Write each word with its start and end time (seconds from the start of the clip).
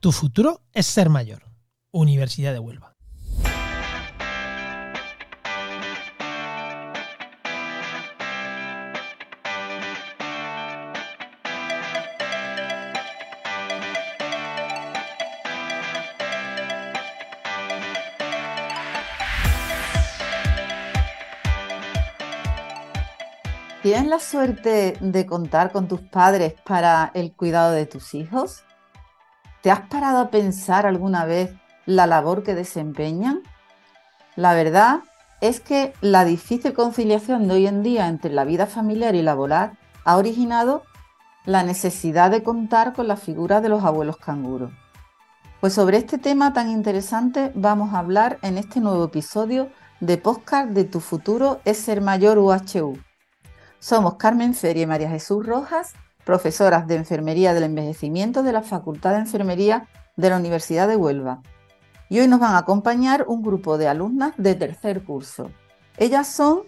Tu 0.00 0.12
futuro 0.12 0.62
es 0.72 0.86
ser 0.86 1.10
mayor. 1.10 1.42
Universidad 1.90 2.54
de 2.54 2.58
Huelva. 2.58 2.96
¿Tienes 23.82 24.06
la 24.06 24.18
suerte 24.18 24.96
de 25.00 25.26
contar 25.26 25.72
con 25.72 25.88
tus 25.88 26.00
padres 26.00 26.54
para 26.64 27.10
el 27.12 27.34
cuidado 27.34 27.72
de 27.72 27.84
tus 27.84 28.14
hijos? 28.14 28.62
¿Te 29.62 29.70
has 29.70 29.80
parado 29.88 30.18
a 30.18 30.30
pensar 30.30 30.86
alguna 30.86 31.24
vez 31.24 31.50
la 31.86 32.06
labor 32.06 32.42
que 32.42 32.54
desempeñan? 32.54 33.42
La 34.36 34.54
verdad 34.54 35.00
es 35.40 35.60
que 35.60 35.92
la 36.00 36.24
difícil 36.24 36.72
conciliación 36.72 37.48
de 37.48 37.54
hoy 37.54 37.66
en 37.66 37.82
día 37.82 38.08
entre 38.08 38.32
la 38.32 38.44
vida 38.44 38.66
familiar 38.66 39.14
y 39.14 39.22
laboral 39.22 39.78
ha 40.04 40.16
originado 40.16 40.82
la 41.44 41.62
necesidad 41.62 42.30
de 42.30 42.42
contar 42.42 42.92
con 42.92 43.08
la 43.08 43.16
figura 43.16 43.60
de 43.60 43.68
los 43.68 43.84
abuelos 43.84 44.16
canguros. 44.16 44.70
Pues 45.60 45.74
sobre 45.74 45.98
este 45.98 46.18
tema 46.18 46.52
tan 46.52 46.70
interesante 46.70 47.52
vamos 47.54 47.94
a 47.94 47.98
hablar 47.98 48.38
en 48.42 48.56
este 48.56 48.80
nuevo 48.80 49.04
episodio 49.04 49.68
de 50.00 50.16
Podcast 50.16 50.70
de 50.70 50.84
Tu 50.84 51.00
futuro 51.00 51.60
es 51.64 51.78
ser 51.78 52.00
mayor 52.00 52.38
UHU 52.38 52.98
somos 53.80 54.16
Carmen 54.16 54.52
Feria 54.52 54.82
y 54.82 54.86
María 54.86 55.08
Jesús 55.08 55.44
Rojas, 55.44 55.94
profesoras 56.24 56.86
de 56.86 56.96
Enfermería 56.96 57.54
del 57.54 57.64
Envejecimiento 57.64 58.42
de 58.42 58.52
la 58.52 58.62
Facultad 58.62 59.12
de 59.12 59.18
Enfermería 59.18 59.88
de 60.16 60.30
la 60.30 60.36
Universidad 60.36 60.88
de 60.88 60.96
Huelva. 60.96 61.42
Y 62.08 62.20
hoy 62.20 62.28
nos 62.28 62.40
van 62.40 62.54
a 62.54 62.58
acompañar 62.58 63.24
un 63.28 63.42
grupo 63.42 63.78
de 63.78 63.88
alumnas 63.88 64.32
de 64.36 64.54
tercer 64.54 65.02
curso. 65.04 65.50
Ellas 65.96 66.28
son 66.32 66.62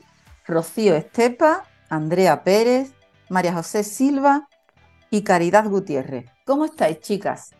Rocío 0.46 0.94
Estepa, 0.94 1.64
Andrea 1.88 2.44
Pérez, 2.44 2.94
María 3.28 3.52
José 3.52 3.84
Silva 3.84 4.48
y 5.10 5.22
Caridad 5.22 5.68
Gutiérrez. 5.68 6.26
¿Cómo 6.44 6.64
estáis, 6.64 7.00
chicas? 7.00 7.50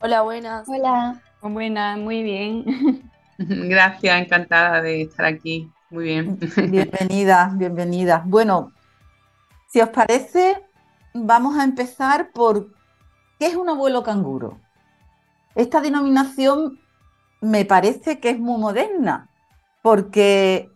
Hola, 0.00 0.22
buenas. 0.22 0.68
Hola. 0.68 1.22
Buenas, 1.42 1.98
muy 1.98 2.22
bien. 2.22 2.64
Gracias, 3.38 4.20
encantada 4.20 4.82
de 4.82 5.02
estar 5.02 5.26
aquí. 5.26 5.70
Muy 5.90 6.04
bien. 6.04 6.38
Bienvenidas, 6.68 7.56
bienvenidas. 7.56 8.26
Bueno, 8.26 8.72
si 9.68 9.80
os 9.80 9.90
parece, 9.90 10.65
vamos 11.24 11.56
a 11.56 11.64
empezar 11.64 12.30
por 12.32 12.68
¿qué 13.38 13.46
es 13.46 13.56
un 13.56 13.68
abuelo 13.68 14.02
canguro? 14.02 14.60
Esta 15.54 15.80
denominación 15.80 16.80
me 17.40 17.64
parece 17.64 18.20
que 18.20 18.30
es 18.30 18.38
muy 18.38 18.60
moderna, 18.60 19.30
porque 19.82 20.70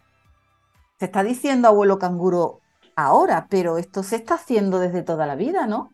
se 0.98 1.06
está 1.06 1.22
diciendo 1.22 1.68
abuelo 1.68 1.98
canguro 1.98 2.60
ahora, 2.96 3.46
pero 3.50 3.78
esto 3.78 4.02
se 4.02 4.16
está 4.16 4.34
haciendo 4.34 4.78
desde 4.78 5.02
toda 5.02 5.26
la 5.26 5.34
vida, 5.34 5.66
¿no? 5.66 5.92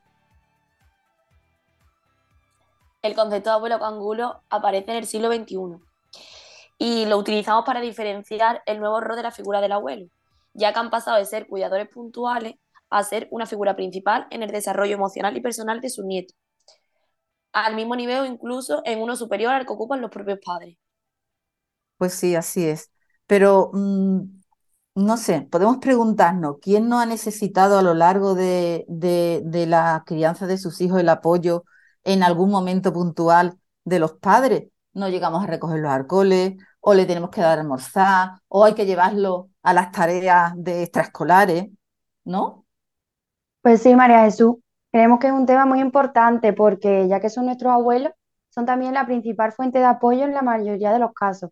El 3.02 3.14
concepto 3.14 3.50
de 3.50 3.56
abuelo 3.56 3.78
canguro 3.78 4.42
aparece 4.50 4.90
en 4.90 4.96
el 4.98 5.06
siglo 5.06 5.32
XXI 5.32 5.78
y 6.78 7.06
lo 7.06 7.18
utilizamos 7.18 7.64
para 7.64 7.80
diferenciar 7.80 8.62
el 8.66 8.80
nuevo 8.80 9.00
rol 9.00 9.16
de 9.16 9.22
la 9.22 9.30
figura 9.30 9.60
del 9.60 9.72
abuelo, 9.72 10.08
ya 10.54 10.72
que 10.72 10.78
han 10.78 10.90
pasado 10.90 11.16
de 11.16 11.24
ser 11.24 11.46
cuidadores 11.46 11.88
puntuales 11.88 12.56
a 12.90 13.02
ser 13.04 13.28
una 13.30 13.46
figura 13.46 13.76
principal 13.76 14.26
en 14.30 14.42
el 14.42 14.50
desarrollo 14.50 14.94
emocional 14.94 15.36
y 15.36 15.40
personal 15.40 15.80
de 15.80 15.90
sus 15.90 16.04
nietos, 16.04 16.36
al 17.52 17.74
mismo 17.74 17.96
nivel 17.96 18.26
incluso 18.26 18.82
en 18.84 19.00
uno 19.02 19.16
superior 19.16 19.52
al 19.52 19.66
que 19.66 19.72
ocupan 19.72 20.00
los 20.00 20.10
propios 20.12 20.38
padres. 20.44 20.76
Pues 21.98 22.14
sí, 22.14 22.34
así 22.34 22.66
es. 22.66 22.90
Pero 23.26 23.70
mm, 23.72 24.20
no 24.96 25.16
sé, 25.16 25.42
podemos 25.50 25.78
preguntarnos, 25.78 26.56
¿quién 26.60 26.88
no 26.88 27.00
ha 27.00 27.06
necesitado 27.06 27.78
a 27.78 27.82
lo 27.82 27.94
largo 27.94 28.34
de, 28.34 28.84
de 28.88 29.66
la 29.66 30.04
crianza 30.06 30.46
de 30.46 30.58
sus 30.58 30.80
hijos 30.80 31.00
el 31.00 31.08
apoyo 31.08 31.64
en 32.04 32.22
algún 32.22 32.50
momento 32.50 32.92
puntual 32.92 33.58
de 33.84 33.98
los 33.98 34.14
padres? 34.14 34.68
no 34.96 35.08
llegamos 35.10 35.44
a 35.44 35.46
recoger 35.46 35.80
los 35.80 35.92
alcoholes, 35.92 36.56
o 36.80 36.94
le 36.94 37.06
tenemos 37.06 37.30
que 37.30 37.40
dar 37.42 37.58
almorzar, 37.58 38.40
o 38.48 38.64
hay 38.64 38.74
que 38.74 38.86
llevarlo 38.86 39.50
a 39.62 39.74
las 39.74 39.92
tareas 39.92 40.52
de 40.56 40.82
extraescolares, 40.84 41.66
¿no? 42.24 42.65
Pues 43.66 43.82
sí, 43.82 43.96
María 43.96 44.22
Jesús, 44.22 44.58
creemos 44.92 45.18
que 45.18 45.26
es 45.26 45.32
un 45.32 45.44
tema 45.44 45.66
muy 45.66 45.80
importante 45.80 46.52
porque 46.52 47.08
ya 47.08 47.18
que 47.18 47.28
son 47.28 47.46
nuestros 47.46 47.72
abuelos, 47.72 48.12
son 48.48 48.64
también 48.64 48.94
la 48.94 49.06
principal 49.06 49.50
fuente 49.50 49.80
de 49.80 49.86
apoyo 49.86 50.22
en 50.22 50.34
la 50.34 50.42
mayoría 50.42 50.92
de 50.92 51.00
los 51.00 51.12
casos. 51.12 51.50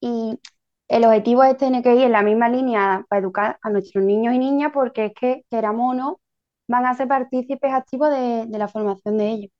Y 0.00 0.40
el 0.88 1.04
objetivo 1.04 1.44
este 1.44 1.66
tiene 1.66 1.82
que 1.82 1.94
ir 1.94 2.04
en 2.04 2.12
la 2.12 2.22
misma 2.22 2.48
línea 2.48 3.04
para 3.06 3.20
educar 3.20 3.58
a 3.60 3.68
nuestros 3.68 4.02
niños 4.02 4.34
y 4.34 4.38
niñas 4.38 4.70
porque 4.72 5.04
es 5.04 5.12
que, 5.12 5.44
queramos 5.50 5.90
o 5.90 5.94
no, 5.94 6.20
van 6.68 6.86
a 6.86 6.94
ser 6.94 7.06
partícipes 7.06 7.70
activos 7.70 8.08
de 8.08 8.58
la 8.58 8.68
formación 8.68 9.18
de 9.18 9.28
ellos. 9.28 9.50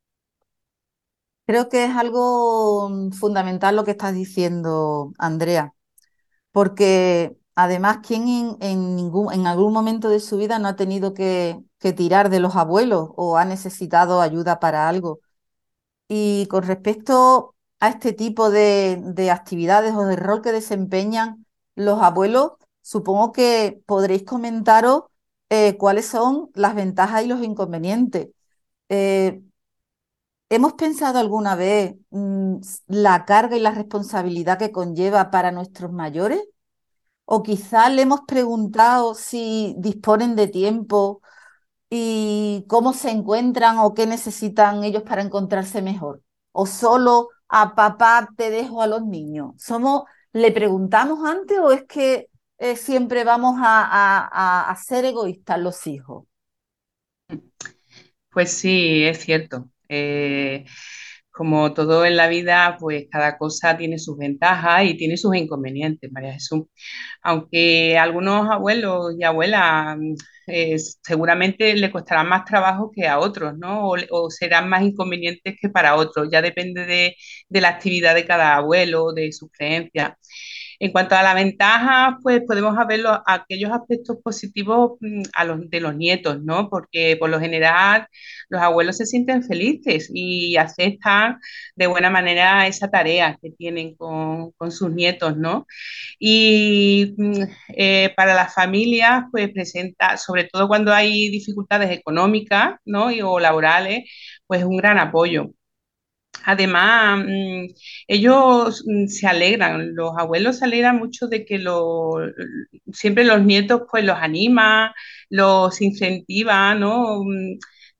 Creo 1.46 1.68
que 1.68 1.84
es 1.84 1.94
algo 1.94 2.88
fundamental 3.20 3.76
lo 3.76 3.84
que 3.84 3.90
estás 3.90 4.14
diciendo, 4.14 5.12
Andrea, 5.18 5.74
porque 6.52 7.36
además, 7.54 7.98
¿quién 8.06 8.56
en, 8.60 9.46
algún 9.46 9.72
momento 9.72 10.08
de 10.08 10.20
su 10.20 10.38
vida 10.38 10.58
no 10.58 10.68
ha 10.68 10.76
tenido 10.76 11.14
que, 11.14 11.62
tirar 11.96 12.30
de 12.30 12.40
los 12.40 12.56
abuelos 12.56 13.10
o 13.16 13.36
ha 13.36 13.44
necesitado 13.44 14.20
ayuda 14.20 14.60
para 14.60 14.88
algo? 14.88 15.20
Y 16.08 16.46
con 16.48 16.64
respecto 16.64 17.54
a 17.80 17.88
este 17.90 18.12
tipo 18.12 18.50
de, 18.50 19.30
actividades 19.32 19.94
o 19.94 20.04
de 20.06 20.16
rol 20.16 20.42
que 20.42 20.52
desempeñan 20.52 21.46
los 21.76 22.02
abuelos, 22.02 22.52
supongo 22.82 23.32
que 23.32 23.82
podréis 23.86 24.24
comentaros 24.24 25.04
eh, 25.50 25.76
cuáles 25.78 26.06
son 26.06 26.50
las 26.54 26.74
ventajas 26.74 27.24
y 27.24 27.28
los 27.28 27.42
inconvenientes. 27.42 28.30
Eh, 28.88 29.42
¿Hemos 30.50 30.74
pensado 30.74 31.18
alguna 31.18 31.56
vez 31.56 31.94
mm, 32.10 32.56
la 32.88 33.24
carga 33.24 33.56
y 33.56 33.60
la 33.60 33.70
responsabilidad 33.70 34.58
que 34.58 34.70
conlleva 34.70 35.30
para 35.30 35.50
nuestros 35.50 35.92
mayores? 35.92 36.42
¿O 37.24 37.42
quizás 37.42 37.92
le 37.92 38.02
hemos 38.02 38.22
preguntado 38.26 39.14
si 39.14 39.74
disponen 39.78 40.36
de 40.36 40.48
tiempo 40.48 41.22
y 41.90 42.64
cómo 42.68 42.92
se 42.94 43.10
encuentran 43.10 43.78
o 43.78 43.94
qué 43.94 44.06
necesitan 44.06 44.84
ellos 44.84 45.02
para 45.04 45.22
encontrarse 45.22 45.82
mejor? 45.82 46.22
¿O 46.52 46.66
solo 46.66 47.30
a 47.48 47.74
papá 47.74 48.28
te 48.36 48.50
dejo 48.50 48.82
a 48.82 48.86
los 48.88 49.02
niños? 49.04 49.52
¿Somos, 49.58 50.04
¿Le 50.32 50.52
preguntamos 50.52 51.24
antes 51.28 51.58
o 51.60 51.72
es 51.72 51.84
que 51.86 52.28
eh, 52.58 52.76
siempre 52.76 53.24
vamos 53.24 53.56
a, 53.62 54.70
a 54.70 54.76
ser 54.76 55.04
egoístas 55.06 55.60
los 55.60 55.86
hijos? 55.86 56.24
Pues 58.30 58.52
sí, 58.52 59.04
es 59.04 59.20
cierto. 59.20 59.68
Eh, 59.88 60.64
como 61.32 61.72
todo 61.74 62.04
en 62.04 62.16
la 62.16 62.28
vida, 62.28 62.76
pues 62.78 63.06
cada 63.10 63.38
cosa 63.38 63.76
tiene 63.76 63.98
sus 63.98 64.18
ventajas 64.18 64.84
y 64.84 64.96
tiene 64.96 65.16
sus 65.16 65.34
inconvenientes, 65.36 66.10
María 66.12 66.34
Jesús. 66.34 66.66
Aunque 67.22 67.98
algunos 67.98 68.50
abuelos 68.50 69.14
y 69.18 69.24
abuelas 69.24 69.96
eh, 70.46 70.76
seguramente 71.02 71.74
le 71.76 71.90
costará 71.90 72.24
más 72.24 72.44
trabajo 72.44 72.90
que 72.94 73.06
a 73.06 73.18
otros, 73.18 73.56
¿no? 73.58 73.88
O, 74.10 74.30
serán 74.30 74.68
más 74.68 74.82
inconvenientes 74.82 75.56
que 75.60 75.68
para 75.68 75.96
otros. 75.96 76.28
Ya 76.30 76.42
depende 76.42 76.84
de, 76.86 77.16
de 77.48 77.60
la 77.60 77.68
actividad 77.70 78.14
de 78.14 78.26
cada 78.26 78.56
abuelo, 78.56 79.12
de 79.12 79.32
sus 79.32 79.50
creencias. 79.52 80.12
En 80.82 80.90
cuanto 80.90 81.14
a 81.14 81.22
la 81.22 81.34
ventaja, 81.34 82.18
pues 82.22 82.42
podemos 82.44 82.74
ver 82.88 83.02
aquellos 83.26 83.70
aspectos 83.70 84.16
positivos 84.22 84.98
mm, 85.00 85.22
a 85.34 85.44
los, 85.44 85.70
de 85.70 85.80
los 85.80 85.94
nietos, 85.94 86.42
¿no? 86.42 86.68
Porque 86.68 87.16
por 87.20 87.30
lo 87.30 87.38
general 87.38 88.08
los 88.48 88.60
abuelos 88.60 88.96
se 88.96 89.06
sienten 89.06 89.44
felices 89.44 90.10
y 90.12 90.56
aceptan 90.56 91.38
de 91.76 91.86
buena 91.86 92.10
manera 92.10 92.66
esa 92.66 92.90
tarea 92.90 93.38
que 93.40 93.52
tienen 93.52 93.94
con, 93.94 94.52
sus 94.72 94.90
nietos, 94.90 95.36
¿no? 95.36 95.66
Y 96.18 97.14
mm, 97.16 97.42
eh, 97.76 98.12
para 98.16 98.34
las 98.34 98.52
familias, 98.54 99.24
pues 99.30 99.52
presenta, 99.52 100.16
sobre 100.16 100.44
todo 100.44 100.66
cuando 100.66 100.92
hay 100.92 101.28
dificultades 101.30 101.90
económicas, 101.92 102.74
¿no? 102.84 103.06
o 103.24 103.38
laborales, 103.40 104.04
pues 104.46 104.64
un 104.64 104.76
gran 104.78 104.98
apoyo. 104.98 105.52
Además, 106.44 107.24
mm, 107.26 107.66
ellos 108.08 108.84
mm, 108.86 109.06
se 109.06 109.26
alegran, 109.26 109.94
los 109.94 110.12
abuelos 110.18 110.58
se 110.58 110.64
alegran 110.64 110.98
mucho 110.98 111.28
de 111.28 111.44
que 111.44 111.58
siempre 112.92 113.24
los 113.24 113.42
nietos 113.42 113.82
pues 113.90 114.04
los 114.04 114.16
anima, 114.18 114.94
los 115.30 115.80
incentiva, 115.80 116.74
¿no? 116.74 117.22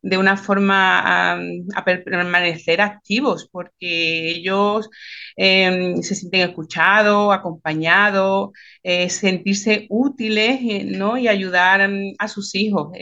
Mm, 0.02 0.08
de 0.08 0.18
una 0.18 0.36
forma 0.36 1.32
a, 1.34 1.84
permanecer 1.84 2.80
activos, 2.80 3.48
porque 3.50 4.30
ellos 4.30 4.88
em, 5.36 6.02
se 6.02 6.14
sienten 6.14 6.42
escuchados, 6.48 7.32
acompañados, 7.34 8.50
eh, 8.82 9.08
sentirse 9.10 9.86
útiles 9.90 10.60
¿no? 10.86 11.16
y 11.18 11.28
ayudar 11.28 11.88
a 12.18 12.28
sus 12.28 12.54
hijos. 12.54 12.92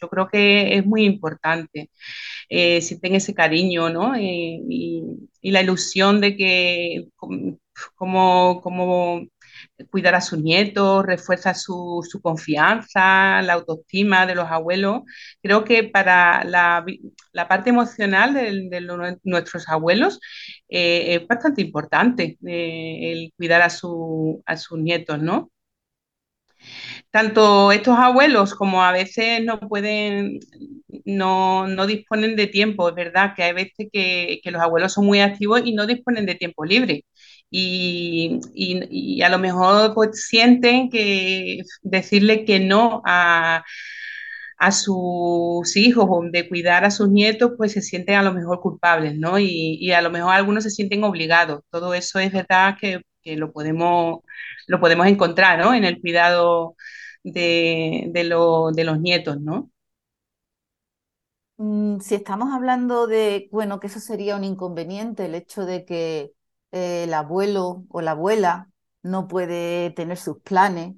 yo 0.00 0.08
creo 0.08 0.28
que 0.28 0.76
es 0.76 0.86
muy 0.86 1.04
importante. 1.04 1.90
sienten 2.48 3.14
ese 3.14 3.34
cariño 3.34 3.90
¿no? 3.90 4.16
y, 4.18 4.62
y, 5.42 5.50
la 5.52 5.62
ilusión 5.62 6.20
de 6.20 6.36
que 6.36 7.08
como, 7.94 8.60
como 8.62 9.26
cuidar 9.90 10.14
a 10.14 10.20
sus 10.20 10.38
nietos, 10.40 11.04
refuerza 11.06 11.54
su, 11.54 12.02
confianza, 12.22 13.42
la 13.42 13.54
autoestima 13.54 14.26
de 14.26 14.34
los 14.34 14.50
abuelos. 14.50 15.02
Creo 15.42 15.64
que 15.64 15.84
para 15.84 16.44
la, 16.44 16.84
parte 17.48 17.70
emocional 17.70 18.34
de, 18.34 19.18
nuestros 19.24 19.68
abuelos 19.68 20.20
eh, 20.68 21.16
es 21.16 21.28
bastante 21.28 21.62
importante 21.62 22.38
eh, 22.46 23.12
el 23.12 23.32
cuidar 23.36 23.62
a, 23.62 23.66
a 23.66 24.56
sus 24.56 24.78
nietos, 24.78 25.20
¿no? 25.20 25.50
tanto 27.10 27.72
estos 27.72 27.98
abuelos 27.98 28.54
como 28.54 28.82
a 28.82 28.92
veces 28.92 29.42
no 29.44 29.60
pueden, 29.60 30.40
no, 31.04 31.86
disponen 31.86 32.36
de 32.36 32.46
tiempo. 32.46 32.88
Es 32.88 32.94
verdad 32.94 33.34
que 33.36 33.42
hay 33.44 33.52
veces 33.52 33.88
que, 33.92 34.40
los 34.44 34.62
abuelos 34.62 34.92
son 34.92 35.06
muy 35.06 35.20
activos 35.20 35.62
y 35.64 35.74
no 35.74 35.86
disponen 35.86 36.26
de 36.26 36.34
tiempo 36.34 36.64
libre. 36.64 37.04
Y, 37.50 39.20
a 39.22 39.28
lo 39.28 39.38
mejor 39.38 39.94
pues, 39.94 40.26
sienten 40.26 40.90
que 40.90 41.62
decirle 41.82 42.44
que 42.44 42.60
no 42.60 43.02
a, 43.04 43.64
sus 44.72 45.76
hijos 45.76 46.06
o 46.08 46.22
de 46.30 46.48
cuidar 46.48 46.84
a 46.84 46.90
sus 46.90 47.08
nietos, 47.08 47.52
pues 47.56 47.72
se 47.72 47.82
sienten 47.82 48.16
a 48.16 48.22
lo 48.22 48.32
mejor 48.32 48.60
culpables, 48.60 49.18
¿no? 49.18 49.38
Y, 49.38 49.90
a 49.92 50.02
lo 50.02 50.10
mejor 50.10 50.34
algunos 50.34 50.64
se 50.64 50.70
sienten 50.70 51.04
obligados. 51.04 51.62
Todo 51.70 51.94
eso 51.94 52.18
es 52.18 52.32
verdad 52.32 52.76
que, 52.80 53.02
lo, 53.36 53.52
podemos, 53.52 54.20
lo 54.66 54.80
podemos 54.80 55.06
encontrar, 55.06 55.58
¿no? 55.58 55.74
En 55.74 55.84
el 55.84 56.00
cuidado 56.00 56.76
de, 57.24 58.10
de 58.12 58.24
los 58.24 59.00
nietos, 59.00 59.40
¿no? 59.40 59.70
Mm, 61.60 62.00
si 62.00 62.14
estamos 62.14 62.54
hablando 62.54 63.06
de, 63.06 63.48
bueno, 63.52 63.80
que 63.80 63.88
eso 63.88 64.00
sería 64.00 64.34
un 64.34 64.44
inconveniente, 64.44 65.26
el 65.26 65.34
hecho 65.34 65.66
de 65.66 65.84
que 65.84 66.32
el 66.72 67.14
abuelo 67.14 67.84
o 67.88 68.00
la 68.00 68.12
abuela 68.12 68.70
no 69.02 69.28
puede 69.28 69.90
tener 69.92 70.16
sus 70.18 70.38
planes. 70.40 70.94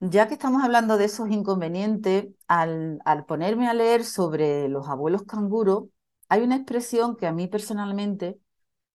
Ya 0.00 0.28
que 0.28 0.34
estamos 0.34 0.62
hablando 0.64 0.96
de 0.96 1.04
esos 1.06 1.30
inconvenientes, 1.30 2.26
al, 2.48 3.00
al 3.04 3.24
ponerme 3.26 3.68
a 3.68 3.74
leer 3.74 4.04
sobre 4.04 4.68
los 4.68 4.88
abuelos 4.88 5.24
canguros, 5.24 5.84
hay 6.28 6.42
una 6.42 6.56
expresión 6.56 7.16
que 7.16 7.26
a 7.26 7.32
mí 7.32 7.48
personalmente 7.48 8.40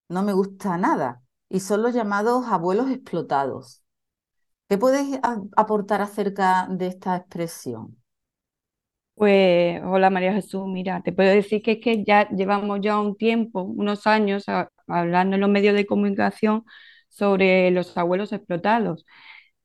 no 0.10 0.24
me 0.24 0.34
gusta 0.34 0.78
nada 0.78 1.24
y 1.50 1.62
son 1.62 1.84
los 1.84 1.94
llamados 1.94 2.48
abuelos 2.48 2.90
explotados. 2.92 3.84
¿Qué 4.70 4.78
puedes 4.78 5.20
aportar 5.58 6.02
acerca 6.02 6.68
de 6.70 6.88
esta 6.88 7.16
expresión? 7.18 7.98
Pues, 9.16 9.82
hola 9.86 10.10
María 10.10 10.34
Jesús, 10.34 10.68
mira, 10.68 11.02
te 11.02 11.14
puedo 11.14 11.30
decir 11.32 11.62
que 11.62 11.74
es 11.74 11.80
que 11.82 12.04
ya 12.04 12.28
llevamos 12.30 12.80
ya 12.82 13.00
un 13.00 13.16
tiempo, 13.16 13.62
unos 13.62 14.08
años, 14.08 14.44
hablando 14.88 15.36
en 15.36 15.42
los 15.42 15.50
medios 15.50 15.74
de 15.74 15.86
comunicación 15.86 16.66
sobre 17.08 17.72
los 17.72 17.98
abuelos 17.98 18.34
explotados. 18.34 19.06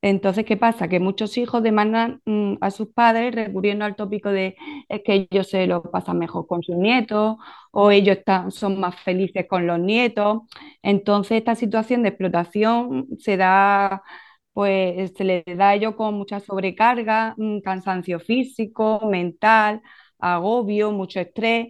Entonces, 0.03 0.45
¿qué 0.47 0.57
pasa? 0.57 0.89
Que 0.89 1.01
muchos 1.01 1.37
hijos 1.39 1.63
demandan 1.65 2.21
mm, 2.27 2.55
a 2.61 2.71
sus 2.71 2.89
padres 2.93 3.35
recurriendo 3.35 3.85
al 3.85 3.97
tópico 3.97 4.31
de 4.31 4.57
es 4.89 5.03
que 5.05 5.29
ellos 5.31 5.49
se 5.51 5.67
lo 5.67 5.83
pasan 5.83 6.19
mejor 6.19 6.47
con 6.47 6.63
sus 6.63 6.77
nietos 6.77 7.37
o 7.73 7.91
ellos 7.91 8.19
están, 8.19 8.51
son 8.53 8.81
más 8.81 8.97
felices 9.03 9.47
con 9.49 9.67
los 9.67 9.79
nietos. 9.81 10.43
Entonces, 10.83 11.39
esta 11.39 11.55
situación 11.57 12.03
de 12.03 12.11
explotación 12.11 13.09
se 13.19 13.37
da 13.37 14.03
pues 14.53 15.13
se 15.17 15.25
le 15.25 15.45
da 15.57 15.75
ello 15.75 15.97
con 15.97 16.15
mucha 16.15 16.41
sobrecarga, 16.41 17.35
cansancio 17.65 18.21
físico, 18.21 19.01
mental, 19.11 19.83
agobio, 20.19 20.93
mucho 20.93 21.21
estrés. 21.21 21.69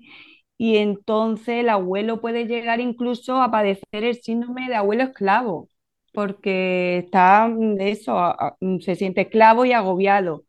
Y 0.59 0.77
entonces 0.77 1.49
el 1.61 1.69
abuelo 1.71 2.21
puede 2.21 2.47
llegar 2.47 2.81
incluso 2.81 3.41
a 3.43 3.51
padecer 3.51 4.05
el 4.05 4.17
síndrome 4.23 4.69
de 4.69 4.75
abuelo 4.77 5.05
esclavo, 5.05 5.69
porque 6.13 6.99
está 6.99 7.49
mm, 7.49 7.81
eso, 7.81 8.35
mm, 8.61 8.79
se 8.81 8.95
siente 8.97 9.23
esclavo 9.23 9.65
y 9.65 9.73
agobiado. 9.73 10.45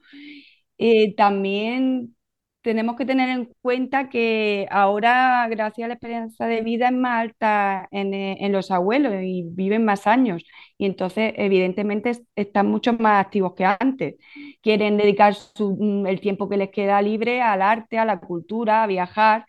Eh, 0.77 1.15
también 1.15 2.15
tenemos 2.61 2.95
que 2.95 3.05
tener 3.05 3.29
en 3.29 3.49
cuenta 3.61 4.09
que 4.09 4.67
ahora, 4.69 5.47
gracias 5.49 5.85
a 5.85 5.87
la 5.89 5.93
esperanza 5.95 6.45
de 6.47 6.61
vida, 6.61 6.87
es 6.87 6.93
más 6.93 7.21
alta 7.21 7.87
en, 7.91 8.13
eh, 8.13 8.49
los 8.49 8.71
abuelos 8.71 9.13
y 9.23 9.43
viven 9.43 9.85
más 9.85 10.07
años. 10.07 10.43
Y 10.77 10.85
entonces, 10.85 11.33
evidentemente, 11.37 12.11
están 12.35 12.67
mucho 12.67 12.93
más 12.93 13.23
activos 13.25 13.53
que 13.55 13.65
antes. 13.65 14.15
Quieren 14.61 14.97
dedicar 14.97 15.35
mm, 15.59 16.05
el 16.07 16.21
tiempo 16.21 16.49
que 16.49 16.57
les 16.57 16.69
queda 16.69 17.01
libre 17.01 17.41
al 17.41 17.61
arte, 17.61 17.97
a 17.97 18.05
la 18.05 18.19
cultura, 18.19 18.83
a 18.83 18.87
viajar. 18.87 19.45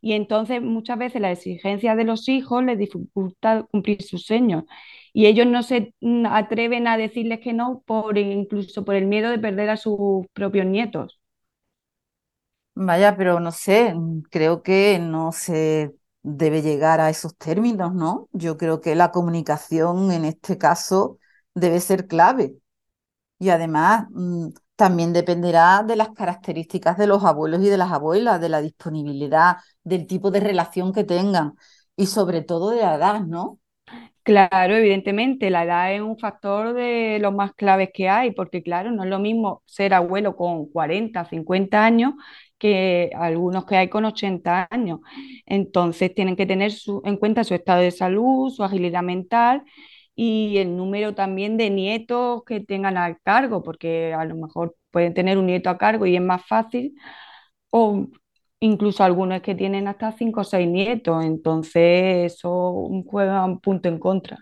Y 0.00 0.12
entonces, 0.12 0.60
muchas 0.62 0.98
veces, 0.98 1.20
las 1.22 1.38
exigencias 1.38 1.96
de 1.96 2.04
los 2.04 2.28
hijos 2.28 2.62
les 2.64 2.78
dificulta 2.78 3.66
cumplir 3.70 4.02
sus 4.02 4.24
sueños. 4.26 4.64
Y 5.12 5.26
ellos 5.26 5.46
no 5.46 5.62
se 5.62 5.94
mm, 6.00 6.26
atreven 6.26 6.86
a 6.88 6.96
decirles 6.96 7.40
que 7.40 7.52
no, 7.52 7.82
por, 7.86 8.18
incluso 8.18 8.84
por 8.84 8.94
el 8.96 9.06
miedo 9.06 9.30
de 9.30 9.38
perder 9.38 9.70
a 9.70 9.76
sus 9.76 10.26
propios 10.34 10.66
nietos. 10.66 11.18
Vaya, 12.76 13.16
pero 13.16 13.38
no 13.40 13.52
sé, 13.52 13.94
creo 14.30 14.62
que 14.62 14.98
no 14.98 15.30
se 15.32 15.94
debe 16.22 16.60
llegar 16.62 17.00
a 17.00 17.08
esos 17.10 17.36
términos, 17.36 17.94
¿no? 17.94 18.28
Yo 18.32 18.56
creo 18.56 18.80
que 18.80 18.94
la 18.96 19.12
comunicación 19.12 20.10
en 20.10 20.24
este 20.24 20.58
caso 20.58 21.18
debe 21.54 21.78
ser 21.80 22.08
clave. 22.08 22.56
Y 23.38 23.50
además 23.50 24.06
mm, 24.12 24.48
también 24.76 25.12
dependerá 25.12 25.82
de 25.84 25.96
las 25.96 26.10
características 26.12 26.98
de 26.98 27.06
los 27.08 27.24
abuelos 27.24 27.62
y 27.62 27.68
de 27.70 27.78
las 27.78 27.92
abuelas, 27.92 28.40
de 28.40 28.50
la 28.50 28.62
disponibilidad, 28.62 29.58
del 29.84 30.06
tipo 30.06 30.30
de 30.30 30.40
relación 30.40 30.92
que 30.92 31.04
tengan 31.04 31.54
y 31.96 32.06
sobre 32.08 32.42
todo 32.42 32.70
de 32.70 32.82
la 32.82 32.96
edad, 32.96 33.20
¿no? 33.22 33.60
Claro, 34.22 34.74
evidentemente, 34.76 35.50
la 35.50 35.64
edad 35.64 35.94
es 35.94 36.00
un 36.00 36.18
factor 36.18 36.72
de 36.72 37.18
los 37.20 37.34
más 37.34 37.52
claves 37.54 37.90
que 37.92 38.08
hay, 38.08 38.30
porque 38.32 38.62
claro, 38.62 38.90
no 38.90 39.04
es 39.04 39.10
lo 39.10 39.18
mismo 39.18 39.62
ser 39.66 39.92
abuelo 39.92 40.34
con 40.34 40.66
40, 40.70 41.26
50 41.26 41.84
años 41.84 42.14
que 42.64 43.10
algunos 43.14 43.66
que 43.66 43.76
hay 43.76 43.90
con 43.90 44.06
80 44.06 44.68
años. 44.70 45.00
Entonces 45.44 46.14
tienen 46.14 46.34
que 46.34 46.46
tener 46.46 46.72
en 47.04 47.18
cuenta 47.18 47.44
su 47.44 47.52
estado 47.52 47.82
de 47.82 47.90
salud, 47.90 48.50
su 48.50 48.64
agilidad 48.64 49.02
mental 49.02 49.64
y 50.14 50.56
el 50.56 50.74
número 50.74 51.14
también 51.14 51.58
de 51.58 51.68
nietos 51.68 52.42
que 52.46 52.60
tengan 52.60 52.96
al 52.96 53.20
cargo, 53.20 53.62
porque 53.62 54.14
a 54.14 54.24
lo 54.24 54.34
mejor 54.36 54.76
pueden 54.90 55.12
tener 55.12 55.36
un 55.36 55.44
nieto 55.44 55.68
a 55.68 55.76
cargo 55.76 56.06
y 56.06 56.16
es 56.16 56.22
más 56.22 56.46
fácil, 56.46 56.94
o 57.70 58.06
incluso 58.60 59.04
algunos 59.04 59.42
que 59.42 59.54
tienen 59.54 59.86
hasta 59.86 60.12
5 60.12 60.40
o 60.40 60.44
6 60.44 60.66
nietos, 60.66 61.22
entonces 61.22 62.32
eso 62.32 62.88
juega 63.06 63.44
un 63.44 63.60
punto 63.60 63.90
en 63.90 63.98
contra. 63.98 64.38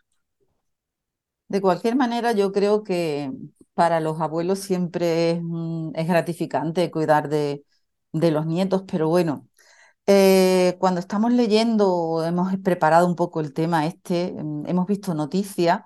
De 1.49 1.61
cualquier 1.61 1.97
manera, 1.97 2.31
yo 2.33 2.53
creo 2.53 2.85
que 2.85 3.33
para 3.75 3.99
los 3.99 4.21
abuelos 4.21 4.61
siempre 4.61 5.43
es 5.95 6.07
gratificante 6.07 6.91
cuidar 6.93 7.29
de, 7.29 7.65
de 8.13 8.31
los 8.31 8.47
nietos, 8.47 8.85
pero 8.91 9.09
bueno, 9.09 9.49
eh, 10.07 10.77
cuando 10.81 11.01
estamos 11.01 11.33
leyendo, 11.33 12.25
hemos 12.27 12.57
preparado 12.61 13.07
un 13.07 13.17
poco 13.17 13.41
el 13.41 13.53
tema 13.55 13.87
este, 13.87 14.33
mm, 14.33 14.67
hemos 14.69 14.87
visto 14.87 15.15
noticias 15.15 15.83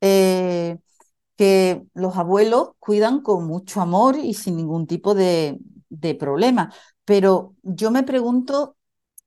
eh, 0.00 0.78
que 1.36 1.84
los 1.94 2.16
abuelos 2.16 2.70
cuidan 2.78 3.20
con 3.22 3.46
mucho 3.46 3.80
amor 3.80 4.16
y 4.18 4.34
sin 4.34 4.56
ningún 4.56 4.86
tipo 4.86 5.14
de, 5.14 5.58
de 5.90 6.14
problema, 6.14 6.72
pero 7.04 7.54
yo 7.62 7.90
me 7.90 8.02
pregunto, 8.04 8.76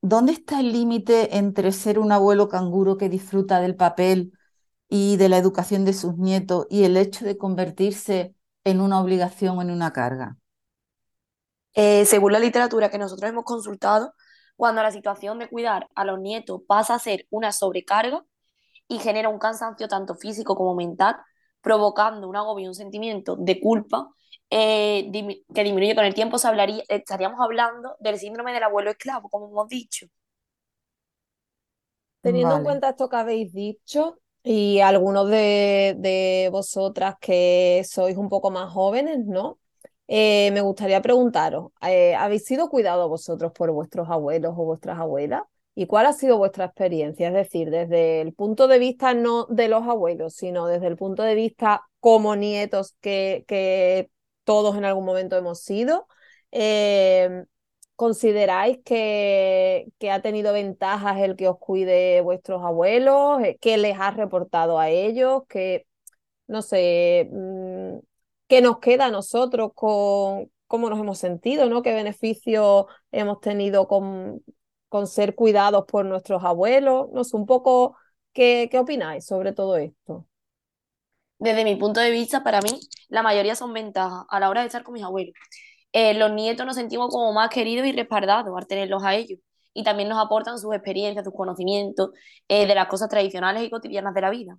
¿dónde 0.01 0.33
está 0.33 0.59
el 0.61 0.71
límite 0.73 1.37
entre 1.37 1.71
ser 1.71 1.99
un 1.99 2.11
abuelo 2.11 2.49
canguro 2.49 2.97
que 2.97 3.09
disfruta 3.09 3.61
del 3.61 3.75
papel 3.75 4.33
y 4.89 5.17
de 5.17 5.29
la 5.29 5.37
educación 5.37 5.85
de 5.85 5.93
sus 5.93 6.17
nietos 6.17 6.67
y 6.69 6.83
el 6.85 6.97
hecho 6.97 7.25
de 7.25 7.37
convertirse 7.37 8.35
en 8.65 8.81
una 8.81 9.01
obligación 9.01 9.57
o 9.57 9.61
en 9.61 9.71
una 9.71 9.93
carga? 9.93 10.37
Eh, 11.81 12.05
según 12.05 12.33
la 12.33 12.39
literatura 12.39 12.89
que 12.89 12.97
nosotros 12.97 13.29
hemos 13.29 13.45
consultado, 13.45 14.13
cuando 14.57 14.83
la 14.83 14.91
situación 14.91 15.39
de 15.39 15.47
cuidar 15.49 15.87
a 15.95 16.03
los 16.05 16.19
nietos 16.19 16.61
pasa 16.67 16.95
a 16.95 16.99
ser 16.99 17.25
una 17.29 17.51
sobrecarga 17.53 18.25
y 18.87 18.99
genera 18.99 19.29
un 19.29 19.39
cansancio 19.39 19.87
tanto 19.87 20.15
físico 20.15 20.55
como 20.55 20.75
mental, 20.75 21.15
provocando 21.61 22.27
un 22.29 22.35
agobio 22.35 22.65
y 22.65 22.67
un 22.69 22.75
sentimiento 22.75 23.35
de 23.37 23.59
culpa 23.61 24.09
eh, 24.49 25.09
que 25.55 25.63
disminuye 25.63 25.95
con 25.95 26.05
el 26.05 26.13
tiempo, 26.15 26.37
se 26.37 26.47
hablaría, 26.49 26.83
estaríamos 26.89 27.39
hablando 27.41 27.95
del 27.99 28.19
síndrome 28.19 28.53
del 28.53 28.63
abuelo 28.63 28.91
esclavo, 28.91 29.29
como 29.29 29.49
hemos 29.49 29.69
dicho. 29.69 30.07
Teniendo 32.21 32.55
en 32.55 32.63
cuenta 32.63 32.89
esto 32.89 33.09
que 33.09 33.15
habéis 33.17 33.53
dicho, 33.53 34.19
y 34.43 34.79
algunos 34.81 35.29
de, 35.29 35.95
de 35.99 36.49
vosotras 36.51 37.15
que 37.21 37.83
sois 37.89 38.17
un 38.17 38.29
poco 38.29 38.51
más 38.51 38.71
jóvenes, 38.71 39.19
¿no? 39.25 39.59
Eh, 40.11 40.49
me 40.53 40.61
gustaría 40.61 41.03
preguntaros, 41.03 41.71
eh, 41.83 42.15
¿habéis 42.15 42.43
sido 42.43 42.69
cuidados 42.69 43.07
vosotros 43.07 43.51
por 43.53 43.69
vuestros 43.71 44.09
abuelos 44.09 44.55
o 44.57 44.65
vuestras 44.65 44.97
abuelas? 44.97 45.43
¿Y 45.75 45.85
cuál 45.85 46.07
ha 46.07 46.13
sido 46.13 46.39
vuestra 46.39 46.65
experiencia? 46.65 47.27
Es 47.27 47.33
decir, 47.35 47.69
desde 47.69 48.21
el 48.21 48.33
punto 48.33 48.67
de 48.67 48.79
vista 48.79 49.13
no 49.13 49.45
de 49.45 49.67
los 49.67 49.83
abuelos, 49.83 50.33
sino 50.33 50.65
desde 50.65 50.87
el 50.87 50.97
punto 50.97 51.21
de 51.21 51.35
vista 51.35 51.83
como 51.99 52.35
nietos 52.35 52.95
que, 53.01 54.09
todos 54.45 54.75
en 54.77 54.85
algún 54.85 55.05
momento 55.05 55.37
hemos 55.37 55.61
sido. 55.61 56.07
Eh, 56.51 57.45
¿Consideráis 57.95 58.79
que, 58.83 59.85
que, 59.99 60.09
ha 60.09 60.21
tenido 60.23 60.53
ventajas 60.53 61.21
el 61.21 61.35
que 61.35 61.47
os 61.49 61.59
cuide 61.59 62.21
vuestros 62.21 62.63
abuelos? 62.63 63.41
¿Qué 63.61 63.77
les 63.77 63.99
ha 63.99 64.09
reportado 64.11 64.79
a 64.79 64.89
ellos? 64.89 65.43
¿Qué, 65.47 65.85
no 66.47 66.61
sé, 66.63 67.29
mm, 67.31 67.99
qué 68.49 68.61
nos 68.61 68.79
queda 68.79 69.05
a 69.05 69.11
nosotros 69.11 69.71
con 69.75 70.51
cómo 70.67 70.89
nos 70.89 70.99
hemos 70.99 71.19
sentido, 71.19 71.69
¿no? 71.69 71.81
¿Qué 71.83 71.93
beneficio 71.93 72.87
hemos 73.11 73.39
tenido 73.39 73.87
con, 73.87 74.43
con 74.89 75.07
ser 75.07 75.35
cuidados 75.35 75.85
por 75.85 76.05
nuestros 76.05 76.43
abuelos? 76.43 77.07
No 77.13 77.21
un 77.33 77.45
poco, 77.45 77.95
¿qué, 78.33 78.67
qué 78.71 78.79
opináis 78.79 79.25
sobre 79.25 79.53
todo 79.53 79.77
esto? 79.77 80.25
Desde 81.37 81.63
mi 81.63 81.75
punto 81.75 82.01
de 82.01 82.11
vista, 82.11 82.43
para 82.43 82.59
mí, 82.61 82.71
la 83.07 83.23
mayoría 83.23 83.55
son 83.55 83.71
ventajas 83.71 84.25
a 84.29 84.39
la 84.39 84.49
hora 84.49 84.61
de 84.61 84.67
estar 84.67 84.83
con 84.83 84.93
mis 84.95 85.03
abuelos. 85.03 85.33
Eh, 85.93 86.13
los 86.15 86.31
nietos 86.31 86.65
nos 86.65 86.75
sentimos 86.75 87.09
como 87.11 87.31
más 87.33 87.49
queridos 87.49 87.87
y 87.87 87.91
respaldados 87.93 88.55
al 88.57 88.67
tenerlos 88.67 89.03
a 89.03 89.15
ellos. 89.15 89.39
Y 89.73 89.83
también 89.83 90.09
nos 90.09 90.23
aportan 90.23 90.57
sus 90.57 90.73
experiencias, 90.73 91.23
sus 91.23 91.33
conocimientos 91.33 92.09
eh, 92.47 92.65
de 92.67 92.75
las 92.75 92.87
cosas 92.87 93.09
tradicionales 93.09 93.63
y 93.63 93.69
cotidianas 93.69 94.13
de 94.13 94.21
la 94.21 94.29
vida. 94.31 94.57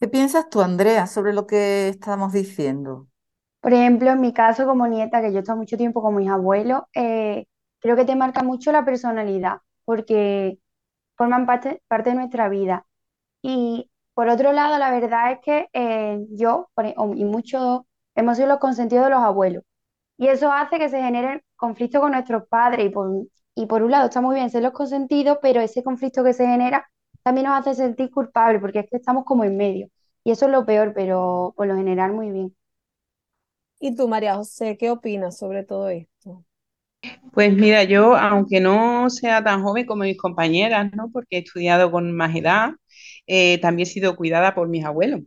¿Qué 0.00 0.06
piensas 0.06 0.48
tú, 0.48 0.60
Andrea, 0.60 1.06
sobre 1.08 1.32
lo 1.32 1.46
que 1.46 1.88
estamos 1.88 2.32
diciendo? 2.32 3.08
Por 3.60 3.72
ejemplo, 3.72 4.10
en 4.10 4.20
mi 4.20 4.32
caso 4.32 4.64
como 4.66 4.86
nieta, 4.86 5.20
que 5.20 5.32
yo 5.32 5.38
he 5.38 5.40
estado 5.40 5.58
mucho 5.58 5.76
tiempo 5.76 6.00
con 6.02 6.14
mis 6.14 6.28
abuelos, 6.28 6.82
eh, 6.94 7.46
creo 7.80 7.96
que 7.96 8.04
te 8.04 8.14
marca 8.14 8.42
mucho 8.44 8.70
la 8.70 8.84
personalidad, 8.84 9.58
porque 9.84 10.58
forman 11.16 11.46
parte, 11.46 11.82
parte 11.88 12.10
de 12.10 12.16
nuestra 12.16 12.48
vida. 12.48 12.86
Y 13.42 13.90
por 14.14 14.28
otro 14.28 14.52
lado, 14.52 14.78
la 14.78 14.90
verdad 14.90 15.32
es 15.32 15.40
que 15.40 15.68
eh, 15.72 16.26
yo 16.30 16.70
e, 16.82 16.94
y 17.16 17.24
muchos 17.24 17.82
hemos 18.14 18.36
sido 18.36 18.48
los 18.48 18.58
consentidos 18.58 19.06
de 19.06 19.10
los 19.10 19.22
abuelos. 19.22 19.64
Y 20.18 20.28
eso 20.28 20.52
hace 20.52 20.78
que 20.78 20.88
se 20.90 21.02
genere 21.02 21.44
conflicto 21.56 22.00
con 22.00 22.12
nuestros 22.12 22.48
padres. 22.48 22.86
Y 22.86 22.90
por, 22.90 23.10
y 23.54 23.66
por 23.66 23.82
un 23.82 23.90
lado 23.92 24.06
está 24.06 24.20
muy 24.20 24.36
bien 24.36 24.50
ser 24.50 24.62
los 24.62 24.72
consentidos, 24.72 25.38
pero 25.42 25.60
ese 25.60 25.82
conflicto 25.84 26.24
que 26.24 26.32
se 26.34 26.46
genera 26.46 26.88
también 27.28 27.46
nos 27.46 27.58
hace 27.60 27.74
sentir 27.74 28.10
culpables, 28.10 28.60
porque 28.62 28.80
es 28.80 28.90
que 28.90 28.96
estamos 28.96 29.24
como 29.26 29.44
en 29.44 29.56
medio. 29.56 29.88
Y 30.24 30.30
eso 30.30 30.46
es 30.46 30.52
lo 30.52 30.64
peor, 30.66 30.94
pero 30.94 31.52
por 31.56 31.66
lo 31.66 31.76
general 31.76 32.12
muy 32.14 32.30
bien. 32.30 32.56
¿Y 33.80 33.94
tú, 33.96 34.08
María 34.08 34.36
José, 34.36 34.76
qué 34.78 34.90
opinas 34.90 35.36
sobre 35.38 35.64
todo 35.64 35.88
esto? 35.90 36.44
Pues 37.32 37.52
mira, 37.54 37.84
yo, 37.84 38.16
aunque 38.16 38.60
no 38.60 39.08
sea 39.10 39.42
tan 39.44 39.62
joven 39.62 39.86
como 39.86 40.02
mis 40.04 40.16
compañeras, 40.18 40.90
¿no? 40.96 41.10
Porque 41.12 41.36
he 41.36 41.40
estudiado 41.40 41.90
con 41.92 42.12
más 42.16 42.34
edad, 42.34 42.72
eh, 43.26 43.58
también 43.60 43.88
he 43.88 43.90
sido 43.90 44.16
cuidada 44.16 44.54
por 44.54 44.68
mis 44.68 44.84
abuelos. 44.84 45.20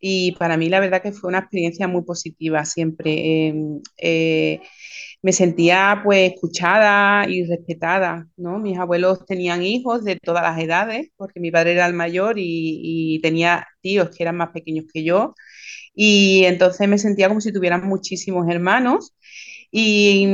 Y 0.00 0.32
para 0.32 0.56
mí 0.56 0.68
la 0.68 0.80
verdad 0.80 1.02
que 1.02 1.12
fue 1.12 1.28
una 1.28 1.40
experiencia 1.40 1.86
muy 1.88 2.02
positiva 2.04 2.64
siempre. 2.64 3.48
Em, 3.48 3.80
eh, 3.98 4.60
me 5.22 5.32
sentía 5.32 6.00
pues 6.04 6.32
escuchada 6.32 7.28
y 7.28 7.44
respetada, 7.44 8.28
¿no? 8.36 8.58
Mis 8.58 8.78
abuelos 8.78 9.26
tenían 9.26 9.62
hijos 9.62 10.04
de 10.04 10.16
todas 10.16 10.42
las 10.42 10.58
edades, 10.60 11.10
porque 11.16 11.40
mi 11.40 11.50
padre 11.50 11.72
era 11.72 11.86
el 11.86 11.94
mayor 11.94 12.36
y, 12.38 13.20
tenía 13.22 13.66
tíos 13.80 14.10
que 14.10 14.22
eran 14.22 14.36
más 14.36 14.50
pequeños 14.50 14.86
que 14.92 15.04
yo, 15.04 15.34
y 15.94 16.44
entonces 16.44 16.88
me 16.88 16.98
sentía 16.98 17.28
como 17.28 17.40
si 17.40 17.52
tuvieran 17.52 17.86
muchísimos 17.86 18.48
hermanos, 18.48 19.14
y, 19.70 20.26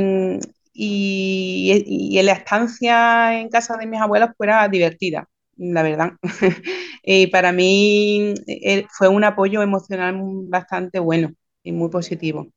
y, 0.73 2.21
la 2.23 2.33
estancia 2.33 3.39
en 3.39 3.49
casa 3.49 3.77
de 3.77 3.87
mis 3.87 4.01
abuelos 4.01 4.31
fuera 4.37 4.67
divertida, 4.67 5.29
la 5.57 5.83
verdad. 5.83 6.13
y 7.03 7.27
para 7.27 7.51
mí 7.51 8.33
eh, 8.47 8.85
fue 8.97 9.07
un 9.09 9.23
apoyo 9.23 9.61
emocional 9.61 10.15
bastante 10.47 10.99
bueno 10.99 11.33
y 11.63 11.71
muy 11.71 11.89
positivo. 11.89 12.47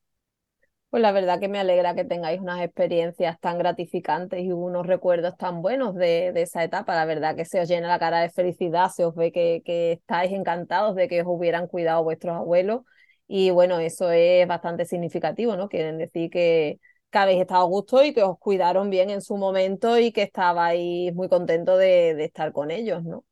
Pues 0.90 1.02
la 1.02 1.12
verdad 1.12 1.38
que 1.38 1.49
me 1.49 1.59
alegra 1.59 1.95
que 1.95 2.04
tengáis 2.04 2.40
unas 2.40 2.62
experiencias 2.62 3.38
tan 3.40 3.59
gratificantes 3.59 4.42
y 4.42 4.52
unos 4.52 4.87
recuerdos 4.87 5.37
tan 5.37 5.61
buenos 5.61 5.95
de, 5.95 6.33
esa 6.37 6.64
etapa. 6.64 6.95
La 6.95 7.04
verdad 7.04 7.37
que 7.37 7.45
se 7.45 7.61
os 7.61 7.68
llena 7.68 7.88
la 7.88 7.99
cara 7.99 8.21
de 8.21 8.30
felicidad, 8.30 8.88
se 8.88 9.04
os 9.04 9.14
ve 9.14 9.30
que, 9.30 9.61
que 9.66 9.92
estáis 9.92 10.33
encantados 10.33 10.95
de 10.97 11.07
que 11.07 11.21
os 11.21 11.26
hubieran 11.28 11.66
cuidado 11.68 12.02
vuestros 12.04 12.37
abuelos. 12.37 12.83
Y 13.26 13.50
bueno, 13.50 13.78
eso 13.80 14.11
es 14.11 14.49
bastante 14.49 14.87
significativo, 14.87 15.57
¿no? 15.57 15.68
Quieren 15.68 15.99
decir 15.99 16.30
que, 16.30 16.78
habéis 17.12 17.40
estado 17.40 17.62
a 17.62 17.66
gusto 17.66 18.02
y 18.04 18.14
que 18.14 18.23
os 18.23 18.38
cuidaron 18.38 18.90
bien 18.90 19.11
en 19.11 19.21
su 19.23 19.37
momento 19.37 19.99
y 19.99 20.12
que 20.12 20.23
estabais 20.23 21.14
muy 21.14 21.28
contentos 21.28 21.78
de, 21.78 22.14
de 22.14 22.25
estar 22.25 22.52
con 22.52 22.71
ellos, 22.71 23.04
¿no? 23.04 23.25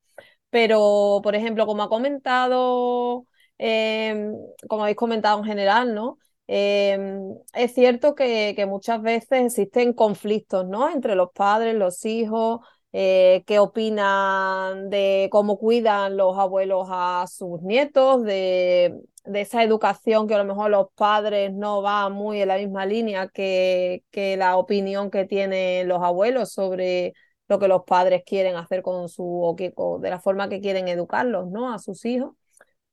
Pero, 0.51 1.21
por 1.23 1.35
ejemplo, 1.35 1.67
como 1.67 1.83
ha 1.83 1.89
comentado, 1.89 3.27
eh, 3.59 4.33
como 4.69 4.83
habéis 4.83 4.97
comentado 4.97 5.39
en 5.39 5.45
general, 5.45 5.95
¿no? 5.95 6.19
Em, 6.49 7.35
es 7.55 7.75
cierto 7.75 8.15
que, 8.15 8.55
muchas 8.69 9.03
veces 9.03 9.47
existen 9.47 9.93
conflictos, 9.93 10.67
¿no? 10.67 10.89
Entre 10.91 11.15
los 11.15 11.31
padres, 11.33 11.75
los 11.75 12.05
hijos, 12.05 12.61
eh, 12.93 13.43
qué 13.47 13.59
opinan 13.59 14.89
de 14.89 15.29
cómo 15.33 15.59
cuidan 15.59 16.17
los 16.17 16.39
abuelos 16.39 16.89
a 16.91 17.27
sus 17.29 17.63
nietos, 17.63 18.23
de, 18.23 18.95
esa 19.35 19.65
educación 19.65 20.29
que 20.29 20.35
a 20.35 20.39
lo 20.39 20.45
mejor 20.45 20.71
los 20.71 20.87
padres 20.95 21.53
no 21.53 21.83
van 21.83 22.13
muy 22.13 22.41
en 22.41 22.49
la 22.49 22.59
misma 22.59 22.87
línea 22.87 23.29
que, 23.29 24.05
que 24.11 24.37
la 24.37 24.57
opinión 24.57 25.11
que 25.11 25.25
tienen 25.25 25.89
los 25.89 26.01
abuelos 26.03 26.53
sobre 26.53 27.13
lo 27.49 27.59
que 27.59 27.69
los 27.69 27.83
padres 27.85 28.23
quieren 28.25 28.57
hacer 28.57 28.83
con 28.83 29.09
su, 29.09 29.25
o, 29.25 29.57
que, 29.57 29.73
de 30.01 30.11
la 30.11 30.21
forma 30.21 30.49
que 30.49 30.61
quieren 30.61 30.89
educarlos, 30.89 31.49
¿no? 31.51 31.73
A 31.73 31.79
sus 31.79 32.05
hijos. 32.05 32.35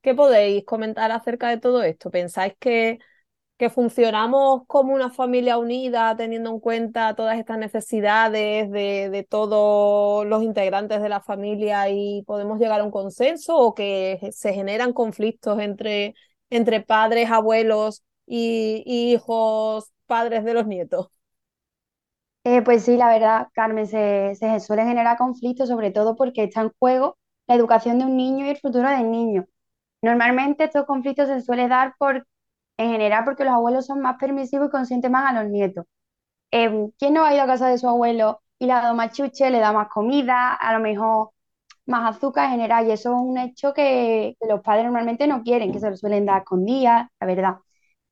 ¿Qué 0.02 0.14
podéis 0.16 0.66
comentar 0.66 1.12
acerca 1.12 1.50
de 1.50 1.60
todo 1.60 1.84
esto? 1.84 2.12
¿Pensáis 2.12 2.54
que 2.60 3.00
que 3.64 3.70
funcionamos 3.70 4.64
como 4.68 4.94
una 4.94 5.10
familia 5.10 5.58
unida, 5.58 6.18
teniendo 6.18 6.50
en 6.50 6.60
cuenta 6.60 7.16
todas 7.16 7.40
estas 7.40 7.58
necesidades 7.58 8.70
de, 8.70 9.26
todos 9.30 10.26
los 10.26 10.44
integrantes 10.44 11.02
de 11.02 11.08
la 11.08 11.22
familia 11.22 11.88
y 11.88 12.24
podemos 12.24 12.60
llegar 12.60 12.82
a 12.82 12.84
un 12.84 12.92
consenso 12.92 13.56
o 13.58 13.74
que 13.74 14.20
se 14.34 14.54
generan 14.54 14.92
conflictos 14.92 15.60
entre, 15.62 16.14
entre 16.50 16.82
padres, 16.82 17.32
abuelos 17.32 18.04
y, 18.26 18.84
hijos, 18.86 19.94
padres 20.08 20.44
de 20.44 20.54
los 20.54 20.68
nietos. 20.68 21.08
Eh, 22.44 22.64
pues 22.64 22.84
sí, 22.84 22.98
la 22.98 23.08
verdad, 23.08 23.48
Carmen, 23.54 23.88
se, 23.88 24.36
se 24.36 24.60
suelen 24.60 24.90
generar 24.90 25.18
conflictos, 25.18 25.70
sobre 25.70 25.92
todo 25.92 26.18
porque 26.18 26.44
está 26.44 26.60
en 26.60 26.72
juego 26.78 27.18
la 27.48 27.56
educación 27.56 27.98
de 27.98 28.04
un 28.04 28.18
niño 28.18 28.46
y 28.46 28.50
el 28.50 28.58
futuro 28.58 28.90
del 28.90 29.10
niño. 29.10 29.46
Normalmente 30.02 30.66
estos 30.66 30.86
conflictos 30.86 31.30
se 31.30 31.40
suelen 31.40 31.70
dar 31.70 31.96
por 31.98 32.28
en 32.84 32.92
general 32.92 33.24
porque 33.26 33.44
los 33.46 33.54
abuelos 33.54 33.86
son 33.86 34.02
más 34.02 34.18
permisivos 34.20 34.68
y 34.68 34.72
consienten 34.72 35.12
más 35.12 35.32
a 35.32 35.42
los 35.42 35.52
nietos. 35.52 35.86
Eh, 36.52 36.90
¿quién 37.00 37.14
no 37.14 37.26
ha 37.26 37.34
ido 37.34 37.44
a 37.44 37.48
casa 37.48 37.68
de 37.70 37.78
su 37.78 37.88
abuelo 37.90 38.42
y 38.60 38.68
le 38.68 38.74
ha 38.74 38.82
dado 38.84 38.96
más 38.96 39.14
chuche, 39.14 39.50
le 39.50 39.60
da 39.60 39.74
más 39.74 39.90
comida, 39.90 40.54
a 40.54 40.74
lo 40.74 40.80
mejor 40.80 41.32
más 41.86 42.16
azúcar 42.16 42.46
en 42.46 42.52
general? 42.52 42.88
Y 42.88 42.92
eso 42.92 43.12
es 43.12 43.16
un 43.18 43.38
hecho 43.38 43.74
que, 43.74 44.38
los 44.48 44.62
padres 44.62 44.86
normalmente 44.86 45.28
no 45.28 45.44
quieren, 45.44 45.72
que 45.74 45.80
se 45.80 45.90
lo 45.90 45.98
suelen 45.98 46.26
dar 46.26 46.44
con 46.44 46.66
días, 46.66 47.08
la 47.20 47.28
verdad. 47.28 47.58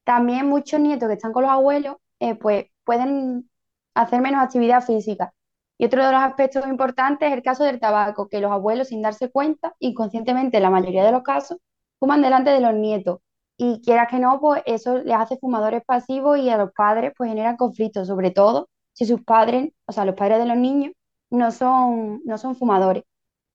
También 0.04 0.48
muchos 0.50 0.80
nietos 0.80 1.08
que 1.10 1.16
están 1.16 1.34
con 1.34 1.44
los 1.44 1.52
abuelos, 1.52 1.98
eh, 2.20 2.36
pues 2.36 2.66
pueden 2.84 3.50
hacer 3.96 4.22
menos 4.22 4.44
actividad 4.44 4.84
física. 4.84 5.34
Y 5.78 5.86
otro 5.86 6.06
de 6.06 6.12
los 6.12 6.22
aspectos 6.22 6.68
importantes 6.68 7.30
es 7.30 7.34
el 7.36 7.44
caso 7.44 7.64
del 7.64 7.80
tabaco, 7.80 8.28
que 8.30 8.40
los 8.40 8.52
abuelos, 8.52 8.90
sin 8.90 9.02
darse 9.02 9.32
cuenta, 9.32 9.76
inconscientemente 9.80 10.58
en 10.58 10.64
la 10.64 10.70
mayoría 10.70 11.04
de 11.06 11.12
los 11.12 11.24
casos, 11.24 11.58
fuman 12.00 12.22
delante 12.22 12.52
de 12.52 12.62
los 12.62 12.74
nietos 12.74 13.20
y 13.64 13.80
quiera 13.82 14.08
que 14.08 14.18
no, 14.18 14.40
pues 14.40 14.64
eso 14.66 14.98
les 15.00 15.16
hace 15.16 15.38
fumadores 15.38 15.84
pasivos 15.86 16.40
y 16.40 16.50
a 16.50 16.58
los 16.58 16.72
padres 16.74 17.14
pues 17.16 17.30
generan 17.30 17.58
conflictos, 17.58 18.08
sobre 18.08 18.32
todo 18.32 18.70
si 18.94 19.06
sus 19.06 19.22
padres, 19.24 19.72
o 19.86 19.92
sea, 19.92 20.04
los 20.04 20.16
padres 20.16 20.40
de 20.40 20.48
los 20.48 20.58
niños 20.58 20.94
no 21.30 21.52
son, 21.52 22.22
no 22.26 22.40
son 22.40 22.56
fumadores. 22.56 23.04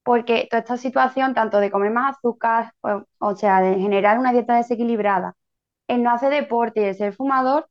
Porque 0.03 0.47
toda 0.49 0.61
esta 0.61 0.77
situación, 0.77 1.33
tanto 1.33 1.59
de 1.59 1.71
comer 1.71 1.91
más 1.91 2.15
azúcar, 2.17 2.73
o, 3.19 3.35
sea, 3.35 3.61
de 3.61 3.75
generar 3.79 4.17
una 4.19 4.31
dieta 4.31 4.55
desequilibrada, 4.55 5.35
el 5.87 6.03
no 6.03 6.11
hacer 6.11 6.31
deporte 6.31 6.81
y 6.81 6.85
el 6.85 6.95
ser 6.95 7.13
fumador, 7.13 7.69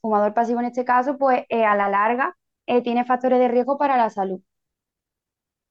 fumador 0.00 0.34
pasivo 0.34 0.60
en 0.60 0.66
este 0.66 0.84
caso, 0.84 1.18
pues 1.18 1.44
eh, 1.48 1.64
a 1.64 1.74
la 1.76 1.88
larga 1.88 2.36
eh, 2.66 2.82
tiene 2.82 3.04
factores 3.04 3.40
de 3.40 3.48
riesgo 3.48 3.78
para 3.78 3.96
la 3.96 4.10
salud. 4.10 4.40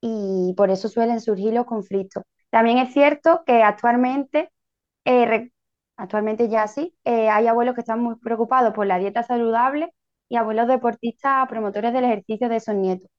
Y 0.01 0.53
por 0.57 0.71
eso 0.71 0.89
suelen 0.89 1.21
surgir 1.21 1.53
los 1.53 1.65
conflictos. 1.65 2.23
También 2.49 2.79
es 2.79 2.93
cierto 2.93 3.43
que 3.45 3.63
actualmente 3.63 4.51
eh, 5.05 5.50
Actualmente 6.01 6.49
ya 6.49 6.67
sí, 6.67 6.93
eh, 7.05 7.29
hay 7.29 7.47
abuelos 7.47 7.75
que 7.75 7.81
están 7.81 8.01
muy 8.03 8.15
preocupados 8.17 8.73
por 8.73 8.85
la 8.87 8.97
dieta 8.99 9.23
saludable 9.23 9.93
y 10.29 10.35
abuelos 10.37 10.67
deportistas 10.67 11.47
promotores 11.47 11.93
del 11.93 12.05
ejercicio 12.05 12.49
de 12.49 12.57
esos 12.57 12.75
nietos. 12.75 13.09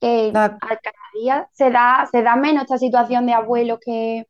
Que 0.00 0.40
cada 0.82 1.06
día 1.14 1.48
se 1.52 1.70
da, 1.70 2.06
se 2.10 2.22
da 2.22 2.36
menos 2.36 2.62
esta 2.64 2.78
situación 2.78 3.26
de 3.26 3.34
abuelos 3.34 3.78
que, 3.84 4.24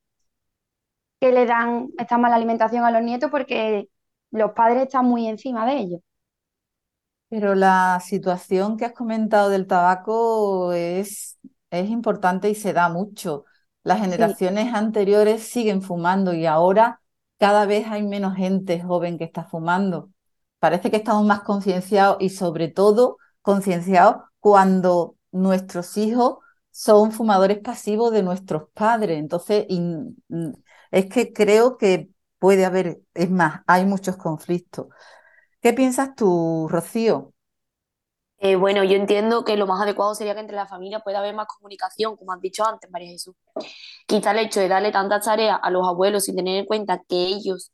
que 1.21 1.33
le 1.33 1.47
dan 1.47 1.91
esta 1.99 2.19
mala 2.19 2.37
alimentación 2.37 2.85
a 2.85 2.91
los 2.91 3.03
nietos 3.03 3.31
porque 3.31 3.89
los 4.31 4.53
padres 4.53 4.85
están 4.85 5.07
muy 5.07 5.27
encima 5.29 5.67
de 5.67 5.77
ellos. 5.79 6.01
Pero 7.29 7.55
la 7.55 8.01
situación 8.05 8.77
que 8.77 8.85
has 8.87 8.93
comentado 8.93 9.51
del 9.51 9.67
tabaco 9.67 10.73
es, 10.73 11.39
es 11.71 11.89
importante 11.91 12.51
y 12.51 12.55
se 12.57 12.73
da 12.73 12.89
mucho. 12.89 13.45
Las 13.85 14.01
generaciones 14.01 14.75
anteriores 14.75 15.43
siguen 15.45 15.81
fumando 15.83 16.35
y 16.35 16.47
ahora 16.47 17.00
cada 17.41 17.67
vez 17.67 17.89
hay 17.89 18.05
menos 18.05 18.37
gente 18.37 18.81
joven 18.83 19.19
que 19.19 19.25
está 19.25 19.45
fumando. 19.47 20.13
Parece 20.61 20.93
que 20.93 20.99
estamos 20.99 21.27
más 21.27 21.43
concienciados 21.43 22.19
y 22.21 22.31
sobre 22.31 22.69
todo 22.69 23.19
concienciados 23.43 24.19
cuando 24.41 25.17
nuestros 25.33 25.97
hijos 25.99 26.39
son 26.71 27.13
fumadores 27.13 27.59
pasivos 27.61 28.13
de 28.13 28.23
nuestros 28.23 28.71
padres. 28.75 29.19
Entonces, 29.19 29.67
es 30.93 31.07
que 31.07 31.33
creo 31.33 31.79
que 31.79 32.11
puede 32.39 32.65
haber, 32.67 33.03
es 33.15 33.31
más, 33.31 33.63
hay 33.67 33.87
muchos 33.87 34.17
conflictos. 34.17 34.89
¿Qué 35.63 35.73
piensas 35.75 36.15
tú, 36.17 36.69
Rocío? 36.71 37.35
Eh, 38.43 38.57
bueno, 38.57 38.83
yo 38.85 38.97
entiendo 38.97 39.45
que 39.45 39.57
lo 39.57 39.67
más 39.67 39.83
adecuado 39.83 40.15
sería 40.15 40.35
que 40.35 40.41
entre 40.41 40.57
la 40.57 40.67
familia 40.67 41.01
pueda 41.01 41.19
haber 41.19 41.35
más 41.35 41.47
comunicación, 41.47 42.17
como 42.17 42.33
has 42.33 42.41
dicho 42.41 42.65
antes, 42.65 42.91
María 42.91 43.11
Jesús. 43.11 43.35
Quizá 44.07 44.33
el 44.33 44.39
hecho 44.41 44.61
de 44.61 44.69
darle 44.69 44.93
tantas 44.93 45.25
tareas 45.27 45.61
a 45.63 45.71
los 45.71 45.87
abuelos 45.87 46.25
sin 46.25 46.37
tener 46.37 46.57
en 46.59 46.67
cuenta 46.67 47.03
que 47.09 47.17
ellos 47.17 47.73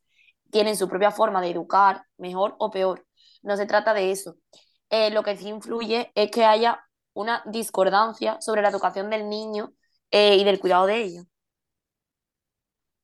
tienen 0.50 0.76
su 0.76 0.88
propia 0.88 1.10
forma 1.12 1.40
de 1.42 1.50
educar, 1.50 2.02
mejor 2.18 2.56
o 2.58 2.70
peor. 2.70 3.06
No 3.42 3.56
se 3.56 3.66
trata 3.66 3.94
de 3.94 4.10
eso. 4.12 4.36
Eh, 4.90 5.10
lo 5.10 5.22
que 5.24 5.36
sí 5.36 5.48
influye 5.48 6.12
es 6.14 6.30
que 6.32 6.44
haya 6.44 6.80
una 7.14 7.42
discordancia 7.46 8.40
sobre 8.40 8.62
la 8.62 8.70
educación 8.70 9.10
del 9.10 9.28
niño 9.28 9.72
eh, 10.10 10.36
y 10.36 10.44
del 10.44 10.60
cuidado 10.60 10.86
de 10.86 11.02
ellos. 11.02 11.26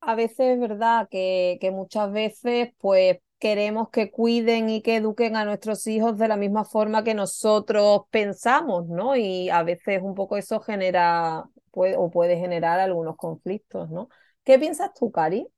A 0.00 0.14
veces 0.14 0.40
es 0.40 0.60
verdad 0.60 1.08
que, 1.10 1.58
que 1.60 1.70
muchas 1.70 2.10
veces 2.12 2.70
pues 2.78 3.18
queremos 3.42 3.88
que 3.90 4.12
cuiden 4.12 4.70
y 4.70 4.82
que 4.82 4.94
eduquen 4.94 5.34
a 5.34 5.44
nuestros 5.44 5.88
hijos 5.88 6.16
de 6.16 6.28
la 6.28 6.36
misma 6.36 6.64
forma 6.64 7.02
que 7.02 7.12
nosotros 7.12 8.02
pensamos, 8.08 8.86
¿no? 8.86 9.16
Y 9.16 9.50
a 9.50 9.64
veces 9.64 10.00
un 10.00 10.14
poco 10.14 10.36
eso 10.36 10.60
genera 10.60 11.42
o 11.72 12.10
puede 12.12 12.36
generar 12.36 12.78
algunos 12.78 13.16
conflictos, 13.16 13.90
¿no? 13.90 14.08
¿Qué 14.44 14.60
piensas 14.60 14.94
tú, 14.94 15.10
Cari? 15.10 15.48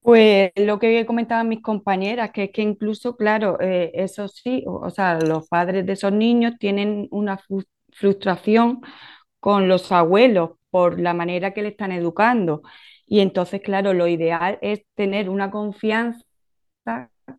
Pues 0.00 0.52
lo 0.56 0.78
que 0.78 1.04
comentaban 1.04 1.46
mis 1.46 1.60
compañeras, 1.60 2.30
que 2.30 2.44
es 2.44 2.52
que 2.52 2.62
incluso, 2.62 3.16
claro, 3.18 3.60
eh, 3.60 3.90
eso 3.92 4.26
sí, 4.28 4.64
o, 4.66 4.88
sea, 4.88 5.18
los 5.18 5.46
padres 5.46 5.84
de 5.84 5.92
esos 5.92 6.12
niños 6.12 6.54
tienen 6.58 7.06
una 7.10 7.38
frustración 7.92 8.80
con 9.40 9.68
los 9.68 9.92
abuelos 9.92 10.52
por 10.70 10.98
la 10.98 11.12
manera 11.12 11.52
que 11.52 11.60
le 11.60 11.68
están 11.68 11.92
educando. 11.92 12.62
Y 13.06 13.20
entonces, 13.20 13.60
claro, 13.60 13.92
lo 13.92 14.08
ideal 14.08 14.58
es 14.62 14.86
tener 14.94 15.28
una 15.28 15.50
confianza 15.50 16.23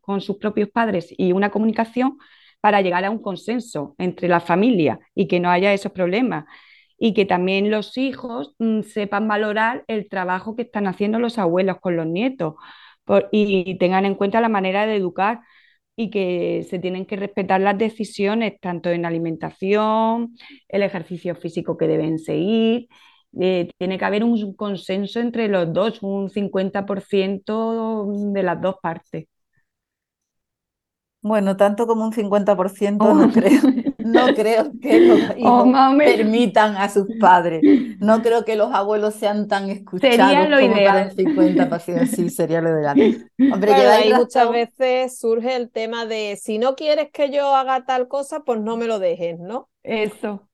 con 0.01 0.21
sus 0.21 0.37
propios 0.37 0.69
padres 0.69 1.13
y 1.17 1.31
una 1.31 1.49
comunicación 1.51 2.17
para 2.61 2.81
llegar 2.81 3.05
a 3.05 3.11
un 3.11 3.21
consenso 3.21 3.95
entre 3.97 4.27
la 4.27 4.39
familia 4.39 4.99
y 5.13 5.27
que 5.27 5.39
no 5.39 5.49
haya 5.49 5.73
esos 5.73 5.91
problemas. 5.91 6.45
Y 6.97 7.13
que 7.13 7.25
también 7.25 7.69
los 7.71 7.97
hijos 7.97 8.55
mm, 8.59 8.81
sepan 8.83 9.27
valorar 9.27 9.83
el 9.87 10.07
trabajo 10.09 10.55
que 10.55 10.63
están 10.63 10.87
haciendo 10.87 11.19
los 11.19 11.37
abuelos 11.37 11.77
con 11.81 11.95
los 11.97 12.07
nietos 12.07 12.55
y 13.31 13.77
tengan 13.77 14.05
en 14.05 14.15
cuenta 14.15 14.41
la 14.41 14.49
manera 14.49 14.85
de 14.85 14.95
educar 14.95 15.41
y 15.95 16.09
que 16.09 16.65
se 16.69 16.79
tienen 16.79 17.05
que 17.05 17.15
respetar 17.15 17.61
las 17.61 17.77
decisiones 17.77 18.59
tanto 18.59 18.89
en 18.89 19.05
alimentación, 19.05 20.35
el 20.67 20.83
ejercicio 20.83 21.35
físico 21.35 21.77
que 21.77 21.87
deben 21.87 22.19
seguir. 22.19 22.87
Eh, 23.39 23.69
tiene 23.77 23.97
que 23.97 24.05
haber 24.05 24.23
un 24.23 24.55
consenso 24.55 25.19
entre 25.19 25.47
los 25.49 25.71
dos, 25.73 26.01
un 26.01 26.29
50% 26.29 28.07
de 28.33 28.43
las 28.43 28.61
dos 28.61 28.75
partes. 28.81 29.27
Bueno, 31.27 31.57
tanto 31.57 31.87
como 31.87 32.05
un 32.05 32.13
50% 32.13 33.13
no 33.15 33.31
creo, 33.31 33.61
no 33.97 34.27
creo 34.35 34.71
que 34.79 34.99
los 34.99 35.19
hijos 35.37 35.67
permitan 35.97 36.77
a 36.77 36.87
sus 36.87 37.07
padres. 37.19 37.63
No 37.99 38.21
creo 38.21 38.45
que 38.45 38.55
los 38.55 38.71
abuelos 38.71 39.15
sean 39.15 39.47
tan 39.47 39.71
escuchados 39.71 40.15
sería 40.15 40.47
lo 40.47 40.59
como 40.59 40.75
ideal. 40.75 40.85
para 40.85 41.01
el 41.09 41.15
50%. 41.15 42.15
Sí, 42.15 42.29
sería 42.29 42.61
lo 42.61 42.69
ideal. 42.79 43.27
Hombre, 43.51 43.73
ahí 43.73 44.13
muchas 44.13 44.51
veces 44.51 45.17
surge 45.17 45.55
el 45.55 45.71
tema 45.71 46.05
de 46.05 46.37
si 46.39 46.59
no 46.59 46.75
quieres 46.75 47.09
que 47.11 47.31
yo 47.31 47.55
haga 47.55 47.85
tal 47.85 48.07
cosa, 48.07 48.41
pues 48.41 48.59
no 48.59 48.77
me 48.77 48.85
lo 48.85 48.99
dejes, 48.99 49.39
¿no? 49.39 49.69
Eso. 49.81 50.47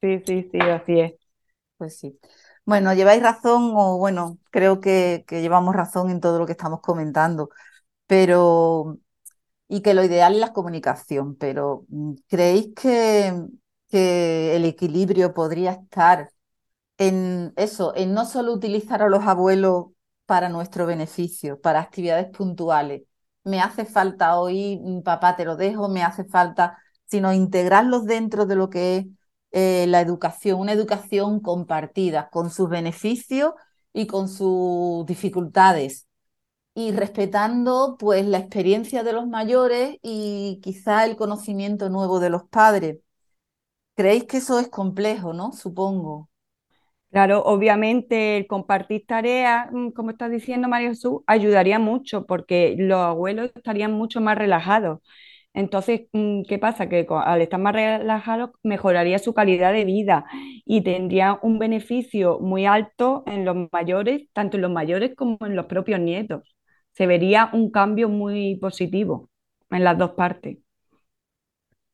Sí, 0.00 0.22
sí, 0.26 0.48
sí, 0.52 0.58
así 0.60 1.00
es. 1.00 1.14
Pues 1.76 1.98
sí. 1.98 2.18
Bueno, 2.64 2.94
lleváis 2.94 3.22
razón, 3.22 3.72
o 3.74 3.98
bueno, 3.98 4.38
creo 4.50 4.80
que, 4.80 5.24
que 5.26 5.40
llevamos 5.40 5.74
razón 5.74 6.10
en 6.10 6.20
todo 6.20 6.38
lo 6.38 6.46
que 6.46 6.52
estamos 6.52 6.80
comentando, 6.80 7.50
pero 8.06 8.98
y 9.68 9.82
que 9.82 9.94
lo 9.94 10.04
ideal 10.04 10.34
es 10.34 10.40
la 10.40 10.52
comunicación, 10.52 11.36
pero 11.36 11.84
mm, 11.88 12.14
¿creéis 12.28 12.74
que, 12.74 13.34
que 13.88 14.56
el 14.56 14.64
equilibrio 14.64 15.34
podría 15.34 15.72
estar 15.72 16.30
en 16.98 17.52
eso, 17.56 17.94
en 17.96 18.14
no 18.14 18.24
solo 18.26 18.52
utilizar 18.52 19.02
a 19.02 19.08
los 19.08 19.24
abuelos 19.24 19.86
para 20.26 20.48
nuestro 20.48 20.86
beneficio, 20.86 21.60
para 21.60 21.80
actividades 21.80 22.28
puntuales? 22.36 23.02
Me 23.44 23.60
hace 23.60 23.84
falta 23.84 24.38
hoy, 24.38 24.80
mm, 24.82 25.02
papá, 25.02 25.36
te 25.36 25.44
lo 25.44 25.56
dejo, 25.56 25.88
me 25.88 26.02
hace 26.02 26.24
falta, 26.24 26.78
sino 27.06 27.32
integrarlos 27.32 28.04
dentro 28.06 28.46
de 28.46 28.56
lo 28.56 28.70
que 28.70 28.96
es 28.98 29.06
eh, 29.52 29.86
la 29.88 30.00
educación, 30.00 30.60
una 30.60 30.72
educación 30.72 31.40
compartida, 31.40 32.28
con 32.30 32.50
sus 32.50 32.68
beneficios 32.68 33.52
y 33.92 34.06
con 34.06 34.28
sus 34.28 35.06
dificultades 35.06 36.06
y 36.76 36.92
respetando 36.92 37.96
pues 37.98 38.26
la 38.26 38.38
experiencia 38.38 39.02
de 39.02 39.14
los 39.14 39.26
mayores 39.26 39.96
y 40.02 40.60
quizá 40.62 41.06
el 41.06 41.16
conocimiento 41.16 41.88
nuevo 41.90 42.20
de 42.20 42.30
los 42.30 42.44
padres. 42.44 42.98
¿Creéis 43.96 44.24
que 44.24 44.38
eso 44.38 44.58
es 44.60 44.68
complejo, 44.68 45.32
no? 45.32 45.52
Supongo. 45.52 46.30
Claro, 47.10 47.42
obviamente 47.44 48.36
el 48.36 48.46
compartir 48.46 49.06
tareas, 49.06 49.68
mm, 49.72 49.90
como 49.92 50.10
estás 50.10 50.30
diciendo 50.30 50.68
María 50.68 50.90
Jesús, 50.90 51.20
ayudaría 51.26 51.78
mucho 51.78 52.26
porque 52.26 52.74
los 52.78 52.98
abuelos 53.00 53.50
estarían 53.54 53.92
mucho 53.92 54.20
más 54.20 54.36
relajados. 54.36 55.00
Entonces, 55.54 56.02
mm, 56.12 56.42
¿qué 56.48 56.58
pasa? 56.58 56.88
Que 56.90 57.06
al 57.10 57.40
estar 57.40 57.60
más 57.60 57.74
relajados 57.74 58.50
mejoraría 58.62 59.18
su 59.18 59.32
calidad 59.34 59.72
de 59.72 59.84
vida 59.86 60.26
y 60.66 60.82
tendría 60.82 61.38
un 61.42 61.58
beneficio 61.58 62.38
muy 62.40 62.66
alto 62.66 63.24
en 63.26 63.44
los 63.46 63.56
mayores, 63.72 64.24
tanto 64.34 64.56
en 64.58 64.62
los 64.62 64.70
mayores 64.72 65.14
como 65.16 65.38
en 65.42 65.56
los 65.56 65.66
propios 65.66 66.00
nietos 66.00 66.55
se 66.96 67.06
vería 67.06 67.50
un 67.52 67.70
cambio 67.70 68.08
muy 68.08 68.56
positivo 68.56 69.30
en 69.70 69.84
las 69.84 69.98
dos 69.98 70.12
partes. 70.12 70.58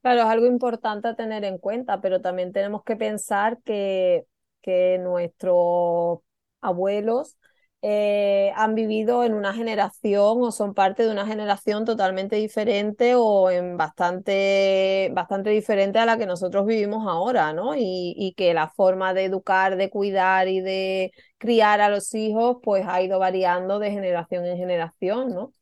Claro, 0.02 0.20
es 0.22 0.26
algo 0.26 0.46
importante 0.46 1.06
a 1.08 1.14
tener 1.14 1.44
en 1.44 1.58
cuenta, 1.58 2.00
pero 2.00 2.20
también 2.20 2.52
tenemos 2.52 2.82
que 2.82 2.96
pensar 2.96 3.62
que, 3.62 4.26
que 4.60 4.98
nuestros 4.98 6.18
abuelos 6.60 7.36
eh, 7.82 8.52
han 8.54 8.74
vivido 8.76 9.24
en 9.24 9.34
una 9.34 9.52
generación 9.54 10.42
o 10.42 10.52
son 10.52 10.72
parte 10.72 11.02
de 11.02 11.10
una 11.10 11.26
generación 11.26 11.84
totalmente 11.84 12.36
diferente 12.36 13.14
o 13.16 13.50
en 13.50 13.76
bastante, 13.76 15.10
bastante 15.12 15.50
diferente 15.50 15.98
a 15.98 16.06
la 16.06 16.16
que 16.16 16.26
nosotros 16.26 16.64
vivimos 16.64 17.06
ahora, 17.08 17.52
¿no? 17.52 17.74
Y, 17.74 18.14
y, 18.16 18.34
que 18.34 18.54
la 18.54 18.68
forma 18.68 19.14
de 19.14 19.24
educar, 19.24 19.76
de 19.76 19.90
cuidar 19.90 20.46
y 20.48 20.60
de 20.60 21.12
criar 21.38 21.80
a 21.80 21.88
los 21.88 22.14
hijos, 22.14 22.58
pues 22.62 22.84
ha 22.86 23.02
ido 23.02 23.18
variando 23.18 23.80
de 23.80 23.90
generación 23.90 24.46
en 24.46 24.56
generación, 24.58 25.34
¿no? 25.34 25.52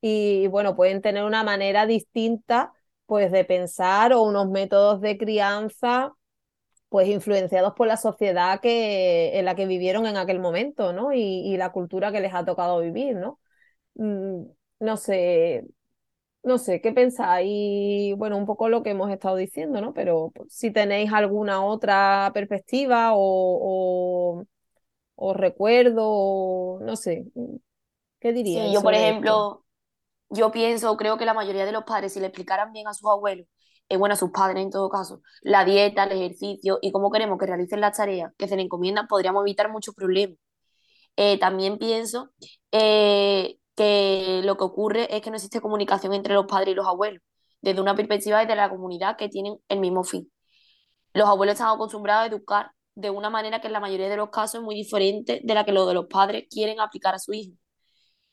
Y 0.00 0.48
bueno, 0.48 0.76
pueden 0.76 1.00
tener 1.02 1.24
una 1.24 1.44
manera 1.44 1.86
distinta, 1.86 2.72
pues, 3.06 3.32
de 3.32 3.44
pensar 3.44 4.12
o 4.12 4.22
unos 4.22 4.48
métodos 4.50 5.00
de 5.00 5.16
crianza 5.18 6.12
pues 6.92 7.08
influenciados 7.08 7.72
por 7.74 7.86
la 7.88 7.96
sociedad 7.96 8.60
que, 8.60 9.38
en 9.38 9.46
la 9.46 9.54
que 9.56 9.66
vivieron 9.66 10.06
en 10.06 10.18
aquel 10.18 10.38
momento, 10.40 10.92
¿no? 10.92 11.12
Y, 11.14 11.56
la 11.56 11.72
cultura 11.72 12.12
que 12.12 12.20
les 12.20 12.34
ha 12.34 12.44
tocado 12.44 12.80
vivir, 12.80 13.16
¿no? 13.16 13.40
Mm, 13.94 14.44
no 14.80 14.96
sé, 14.98 15.64
no 16.42 16.58
sé, 16.58 16.82
¿qué 16.82 16.92
pensáis? 16.92 18.14
Bueno, 18.16 18.36
un 18.36 18.44
poco 18.46 18.68
lo 18.68 18.82
que 18.82 18.90
hemos 18.90 19.10
estado 19.10 19.36
diciendo, 19.36 19.80
¿no? 19.80 19.94
Pero 19.94 20.32
pues, 20.34 20.52
si 20.52 20.70
tenéis 20.70 21.10
alguna 21.12 21.64
otra 21.64 22.30
perspectiva 22.34 23.12
o, 23.14 24.44
o, 25.16 25.34
recuerdo, 25.34 26.78
no 26.82 26.96
sé, 26.96 27.24
¿qué 28.20 28.32
diríais? 28.34 28.68
Sí, 28.68 28.74
yo, 28.74 28.82
por 28.82 28.92
ejemplo, 28.94 29.64
yo 30.28 30.52
pienso, 30.52 30.94
creo 30.98 31.16
que 31.16 31.24
la 31.24 31.34
mayoría 31.34 31.64
de 31.64 31.72
los 31.72 31.84
padres, 31.84 32.12
si 32.12 32.20
le 32.20 32.26
explicaran 32.26 32.72
bien 32.72 32.86
a 32.86 32.92
sus 32.94 33.10
abuelos 33.10 33.46
eh, 33.92 33.98
bueno, 33.98 34.14
a 34.14 34.16
sus 34.16 34.30
padres 34.30 34.62
en 34.62 34.70
todo 34.70 34.88
caso, 34.88 35.20
la 35.42 35.64
dieta, 35.66 36.04
el 36.04 36.12
ejercicio 36.12 36.78
y 36.80 36.92
cómo 36.92 37.10
queremos 37.10 37.38
que 37.38 37.46
realicen 37.46 37.80
las 37.80 37.96
tareas 37.96 38.32
que 38.38 38.48
se 38.48 38.56
les 38.56 38.64
encomiendan, 38.64 39.06
podríamos 39.06 39.42
evitar 39.44 39.70
muchos 39.70 39.94
problemas. 39.94 40.38
Eh, 41.16 41.38
también 41.38 41.78
pienso 41.78 42.30
eh, 42.72 43.58
que 43.76 44.40
lo 44.44 44.56
que 44.56 44.64
ocurre 44.64 45.14
es 45.14 45.22
que 45.22 45.30
no 45.30 45.36
existe 45.36 45.60
comunicación 45.60 46.14
entre 46.14 46.32
los 46.34 46.46
padres 46.46 46.72
y 46.72 46.74
los 46.74 46.86
abuelos, 46.86 47.22
desde 47.60 47.82
una 47.82 47.94
perspectiva 47.94 48.44
de 48.46 48.56
la 48.56 48.70
comunidad 48.70 49.16
que 49.18 49.28
tienen 49.28 49.58
el 49.68 49.80
mismo 49.80 50.04
fin. 50.04 50.32
Los 51.12 51.28
abuelos 51.28 51.54
están 51.54 51.68
acostumbrados 51.68 52.24
a 52.24 52.26
educar 52.28 52.72
de 52.94 53.10
una 53.10 53.28
manera 53.30 53.60
que 53.60 53.66
en 53.66 53.74
la 53.74 53.80
mayoría 53.80 54.08
de 54.08 54.16
los 54.16 54.30
casos 54.30 54.56
es 54.56 54.62
muy 54.62 54.74
diferente 54.74 55.40
de 55.44 55.54
la 55.54 55.64
que 55.66 55.72
los 55.72 55.86
de 55.86 55.94
los 55.94 56.06
padres 56.06 56.46
quieren 56.50 56.80
aplicar 56.80 57.14
a 57.14 57.18
su 57.18 57.34
hijo. 57.34 57.56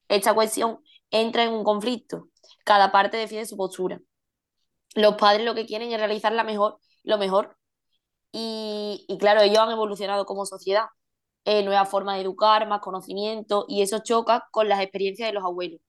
Esta 0.08 0.34
cuestión 0.34 0.80
entra 1.12 1.44
en 1.44 1.54
un 1.54 1.64
conflicto. 1.66 2.30
Cada 2.66 2.92
parte 2.92 3.18
defiende 3.18 3.46
su 3.46 3.58
postura. 3.58 4.00
Los 4.96 5.16
padres 5.16 5.46
lo 5.46 5.56
que 5.56 5.66
quieren 5.66 5.92
es 5.92 5.98
realizar 6.00 6.32
la 6.34 6.44
mejor, 6.44 6.80
lo 7.04 7.18
mejor. 7.18 7.58
Y, 8.32 9.06
y 9.10 9.18
claro, 9.18 9.42
ellos 9.42 9.60
han 9.60 9.72
evolucionado 9.72 10.26
como 10.26 10.46
sociedad. 10.46 10.86
Eh, 11.46 11.64
nueva 11.64 11.86
forma 11.86 12.16
de 12.16 12.22
educar, 12.22 12.68
más 12.68 12.82
conocimiento, 12.82 13.66
y 13.68 13.82
eso 13.82 14.00
choca 14.00 14.48
con 14.52 14.70
las 14.70 14.82
experiencias 14.82 15.30
de 15.30 15.34
los 15.34 15.44
abuelos, 15.44 15.82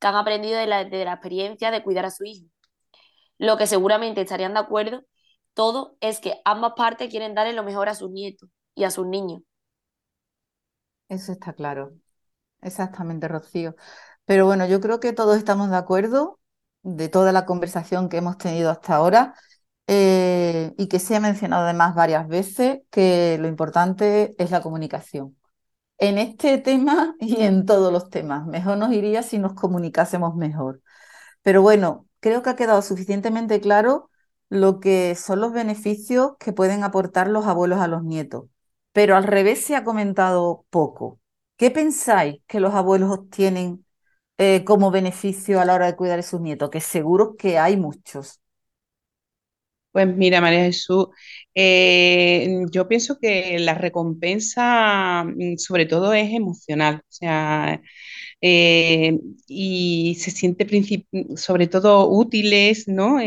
que 0.00 0.06
han 0.08 0.14
aprendido 0.16 0.58
de 0.58 0.66
la, 0.68 0.84
de 0.84 1.04
la 1.04 1.14
experiencia 1.14 1.70
de 1.72 1.82
cuidar 1.82 2.06
a 2.06 2.10
su 2.12 2.24
hijo. 2.24 2.46
Lo 3.38 3.56
que 3.56 3.66
seguramente 3.66 4.20
estarían 4.22 4.54
de 4.54 4.60
acuerdo 4.60 5.02
todo 5.54 5.96
es 6.00 6.20
que 6.20 6.40
ambas 6.44 6.74
partes 6.76 7.10
quieren 7.10 7.34
darle 7.34 7.52
lo 7.54 7.64
mejor 7.64 7.88
a 7.88 7.94
sus 7.96 8.10
nietos 8.10 8.48
y 8.74 8.84
a 8.84 8.90
sus 8.90 9.06
niños. 9.06 9.42
Eso 11.08 11.32
está 11.32 11.52
claro. 11.54 11.96
Exactamente, 12.62 13.28
Rocío. 13.28 13.76
Pero 14.26 14.46
bueno, 14.46 14.66
yo 14.68 14.80
creo 14.80 15.00
que 15.00 15.12
todos 15.12 15.36
estamos 15.38 15.70
de 15.70 15.76
acuerdo 15.76 16.37
de 16.96 17.08
toda 17.08 17.32
la 17.32 17.44
conversación 17.46 18.08
que 18.08 18.18
hemos 18.18 18.38
tenido 18.38 18.70
hasta 18.70 18.96
ahora 18.96 19.34
eh, 19.86 20.74
y 20.78 20.88
que 20.88 20.98
se 20.98 21.16
ha 21.16 21.20
mencionado 21.20 21.64
además 21.64 21.94
varias 21.94 22.28
veces 22.28 22.80
que 22.90 23.38
lo 23.40 23.48
importante 23.48 24.34
es 24.38 24.50
la 24.50 24.62
comunicación. 24.62 25.36
En 25.98 26.18
este 26.18 26.58
tema 26.58 27.16
y 27.20 27.42
en 27.42 27.66
todos 27.66 27.92
los 27.92 28.10
temas, 28.10 28.46
mejor 28.46 28.78
nos 28.78 28.92
iría 28.92 29.22
si 29.22 29.38
nos 29.38 29.54
comunicásemos 29.54 30.34
mejor. 30.36 30.82
Pero 31.42 31.62
bueno, 31.62 32.06
creo 32.20 32.42
que 32.42 32.50
ha 32.50 32.56
quedado 32.56 32.82
suficientemente 32.82 33.60
claro 33.60 34.10
lo 34.48 34.80
que 34.80 35.14
son 35.14 35.40
los 35.40 35.52
beneficios 35.52 36.32
que 36.38 36.52
pueden 36.52 36.84
aportar 36.84 37.28
los 37.28 37.46
abuelos 37.46 37.80
a 37.80 37.88
los 37.88 38.02
nietos. 38.04 38.46
Pero 38.92 39.16
al 39.16 39.24
revés 39.24 39.64
se 39.64 39.76
ha 39.76 39.84
comentado 39.84 40.66
poco. 40.70 41.20
¿Qué 41.56 41.70
pensáis 41.70 42.42
que 42.46 42.60
los 42.60 42.74
abuelos 42.74 43.10
obtienen 43.10 43.84
eh, 44.38 44.64
como 44.64 44.90
beneficio 44.90 45.60
a 45.60 45.64
la 45.64 45.74
hora 45.74 45.86
de 45.86 45.96
cuidar 45.96 46.18
a 46.20 46.22
sus 46.22 46.40
nietos? 46.40 46.70
Que 46.70 46.80
seguro 46.80 47.36
que 47.36 47.58
hay 47.58 47.76
muchos. 47.76 48.40
Pues 49.90 50.06
mira, 50.16 50.40
María 50.40 50.64
Jesús, 50.64 51.08
eh, 51.54 52.46
yo 52.70 52.86
pienso 52.88 53.18
que 53.18 53.58
la 53.58 53.74
recompensa 53.74 55.24
mm, 55.24 55.56
sobre 55.56 55.86
todo 55.86 56.12
es 56.12 56.32
emocional, 56.32 56.96
o 56.98 57.06
sea, 57.08 57.80
eh, 58.42 59.18
y 59.48 60.16
se 60.20 60.30
siente 60.30 60.66
sobre 61.36 61.66
todo 61.68 62.08
útiles, 62.10 62.86
¿no? 62.88 63.18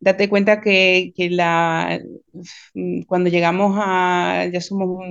date 0.00 0.28
cuenta 0.28 0.60
que, 0.60 1.12
la, 1.30 2.00
mm, 2.74 3.02
cuando 3.04 3.30
llegamos 3.30 3.76
a, 3.80 4.46
ya 4.52 4.60
somos 4.60 5.06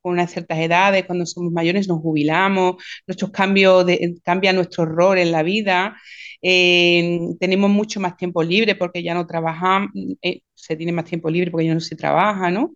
con 0.00 0.12
unas 0.12 0.30
ciertas 0.30 0.58
edades, 0.58 1.04
cuando 1.06 1.26
somos 1.26 1.52
mayores 1.52 1.88
nos 1.88 2.00
jubilamos, 2.00 2.76
nuestros 3.06 3.30
cambios 3.30 3.86
de, 3.86 4.16
cambia 4.24 4.52
nuestro 4.52 4.84
rol 4.86 5.18
en 5.18 5.32
la 5.32 5.42
vida, 5.42 5.96
eh, 6.42 7.20
tenemos 7.38 7.70
mucho 7.70 8.00
más 8.00 8.16
tiempo 8.16 8.42
libre 8.42 8.74
porque 8.74 9.02
ya 9.02 9.14
no 9.14 9.26
trabajamos, 9.26 9.90
eh, 10.22 10.42
se 10.54 10.76
tiene 10.76 10.92
más 10.92 11.04
tiempo 11.04 11.30
libre 11.30 11.50
porque 11.50 11.66
ya 11.66 11.74
no 11.74 11.80
se 11.80 11.96
trabaja, 11.96 12.50
¿no? 12.50 12.74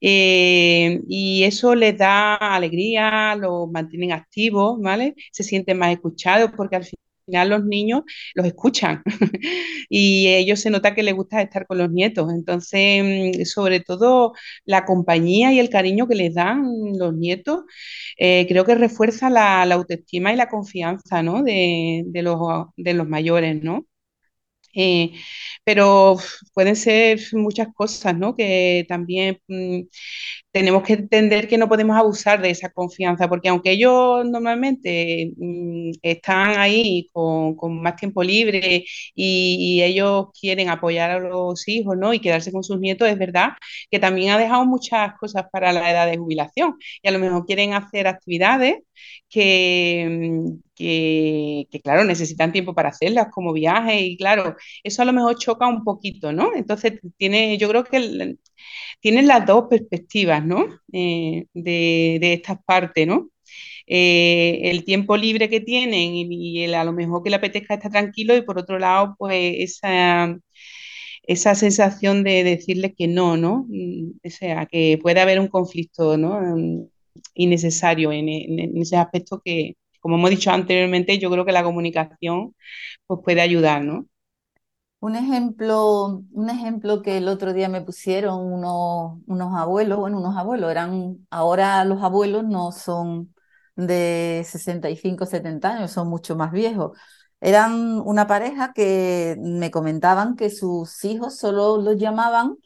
Eh, 0.00 1.00
y 1.08 1.44
eso 1.44 1.74
les 1.74 1.96
da 1.96 2.34
alegría, 2.36 3.36
los 3.36 3.70
mantienen 3.70 4.12
activos, 4.12 4.80
¿vale? 4.80 5.14
Se 5.32 5.44
sienten 5.44 5.78
más 5.78 5.92
escuchados 5.92 6.50
porque 6.56 6.76
al 6.76 6.84
final 6.84 6.98
final 7.24 7.48
los 7.50 7.64
niños 7.64 8.02
los 8.34 8.46
escuchan 8.46 9.02
y 9.88 10.28
ellos 10.28 10.60
se 10.60 10.70
nota 10.70 10.94
que 10.94 11.02
les 11.02 11.14
gusta 11.14 11.42
estar 11.42 11.66
con 11.66 11.78
los 11.78 11.90
nietos. 11.90 12.32
Entonces, 12.32 13.40
mm, 13.40 13.44
sobre 13.44 13.80
todo 13.80 14.32
la 14.64 14.84
compañía 14.84 15.52
y 15.52 15.58
el 15.58 15.70
cariño 15.70 16.08
que 16.08 16.14
les 16.14 16.34
dan 16.34 16.62
los 16.98 17.14
nietos, 17.14 17.62
eh, 18.18 18.46
creo 18.48 18.64
que 18.64 18.74
refuerza 18.74 19.30
la, 19.30 19.62
autoestima 19.62 20.32
y 20.32 20.36
la 20.36 20.48
confianza 20.48 21.22
¿no? 21.22 21.42
de, 21.42 22.04
los, 22.14 22.38
de 22.76 22.94
los 22.94 23.08
mayores, 23.08 23.62
¿no? 23.62 23.86
Eh, 24.74 25.12
pero 25.64 26.16
pueden 26.54 26.76
ser 26.76 27.20
muchas 27.32 27.68
cosas, 27.74 28.16
¿no? 28.16 28.34
Que 28.34 28.84
también 28.88 29.38
mm, 29.48 29.82
tenemos 30.52 30.82
que 30.82 30.94
entender 30.94 31.48
que 31.48 31.58
no 31.58 31.68
podemos 31.68 31.96
abusar 31.96 32.40
de 32.42 32.50
esa 32.50 32.70
confianza, 32.70 33.28
porque 33.28 33.48
aunque 33.48 33.72
ellos 33.72 34.24
normalmente 34.26 35.32
mm, 35.36 35.92
están 36.02 36.58
ahí 36.58 37.08
con, 37.12 37.56
más 37.82 37.96
tiempo 37.96 38.22
libre 38.22 38.84
y, 39.14 39.82
ellos 39.82 40.26
quieren 40.38 40.68
apoyar 40.68 41.10
a 41.10 41.18
los 41.20 41.66
hijos, 41.68 41.96
¿no? 41.96 42.12
Y 42.14 42.20
quedarse 42.20 42.52
con 42.52 42.62
sus 42.62 42.78
nietos, 42.78 43.08
es 43.08 43.18
verdad 43.18 43.50
que 43.90 43.98
también 43.98 44.30
ha 44.32 44.38
dejado 44.38 44.64
muchas 44.66 45.14
cosas 45.18 45.44
para 45.50 45.72
la 45.72 45.90
edad 45.90 46.06
de 46.06 46.18
jubilación 46.18 46.76
y 47.02 47.08
a 47.08 47.12
lo 47.12 47.18
mejor 47.18 47.46
quieren 47.46 47.72
hacer 47.74 48.06
actividades 48.06 48.76
que, 49.28 50.52
que, 50.74 51.80
claro, 51.82 52.04
necesitan 52.04 52.52
tiempo 52.52 52.74
para 52.74 52.90
hacerlas, 52.90 53.28
como 53.32 53.52
viajes, 53.52 54.02
y 54.02 54.16
claro, 54.16 54.56
eso 54.82 55.02
a 55.02 55.04
lo 55.04 55.12
mejor 55.12 55.36
choca 55.38 55.66
un 55.68 55.84
poquito, 55.84 56.32
¿no? 56.32 56.54
Entonces, 56.54 57.00
tiene, 57.16 57.58
yo 57.58 57.68
creo 57.68 57.84
que 57.84 58.36
tienen 59.00 59.26
las 59.26 59.46
dos 59.46 59.66
perspectivas, 59.70 60.44
¿no? 60.44 60.66
Eh, 60.92 61.46
de, 61.54 62.32
estas 62.34 62.58
partes, 62.64 63.06
¿no? 63.06 63.30
Eh, 63.86 64.60
el 64.64 64.84
tiempo 64.84 65.16
libre 65.16 65.48
que 65.50 65.60
tienen 65.60 66.14
y, 66.14 66.64
a 66.74 66.84
lo 66.84 66.92
mejor 66.92 67.22
que 67.22 67.30
le 67.30 67.36
apetezca 67.36 67.74
estar 67.74 67.90
tranquilo 67.92 68.36
y 68.36 68.42
por 68.42 68.58
otro 68.58 68.78
lado, 68.78 69.16
pues 69.18 69.54
esa, 69.58 70.38
esa 71.24 71.54
sensación 71.54 72.24
de 72.24 72.44
decirles 72.44 72.92
que 72.96 73.08
no, 73.08 73.36
¿no? 73.36 73.66
Mm, 73.68 74.12
o 74.24 74.30
sea, 74.30 74.66
que 74.66 74.98
puede 75.02 75.20
haber 75.20 75.40
un 75.40 75.48
conflicto, 75.48 76.16
¿no? 76.16 76.40
Mm, 76.40 76.88
innecesario 77.34 78.12
en, 78.12 78.28
ese 78.78 78.96
aspecto 78.96 79.40
que, 79.44 79.76
como 80.00 80.16
hemos 80.16 80.30
dicho 80.30 80.50
anteriormente, 80.50 81.18
yo 81.18 81.30
creo 81.30 81.44
que 81.44 81.52
la 81.52 81.64
comunicación 81.64 82.54
pues 83.06 83.20
puede 83.24 83.40
ayudar, 83.40 83.84
¿no? 83.84 84.06
Un 85.02 85.16
ejemplo, 85.16 86.22
un 86.30 86.48
ejemplo 86.50 87.02
que 87.02 87.16
el 87.18 87.26
otro 87.28 87.52
día 87.52 87.68
me 87.68 87.82
pusieron 87.82 88.38
unos, 88.40 89.18
unos 89.26 89.56
abuelos, 89.58 89.98
bueno, 89.98 90.18
unos 90.20 90.36
abuelos, 90.36 90.70
eran, 90.70 91.26
ahora 91.30 91.84
los 91.84 92.02
abuelos 92.04 92.44
no 92.44 92.70
son 92.70 93.34
de 93.74 94.44
65, 94.46 95.26
70 95.26 95.70
años, 95.74 95.90
son 95.90 96.06
mucho 96.08 96.36
más 96.36 96.52
viejos. 96.52 96.96
Eran 97.40 98.00
una 98.04 98.28
pareja 98.28 98.72
que 98.72 99.36
me 99.40 99.72
comentaban 99.72 100.36
que 100.36 100.50
sus 100.50 101.04
hijos 101.04 101.36
solo 101.36 101.78
los 101.78 101.96
llamaban 101.96 102.56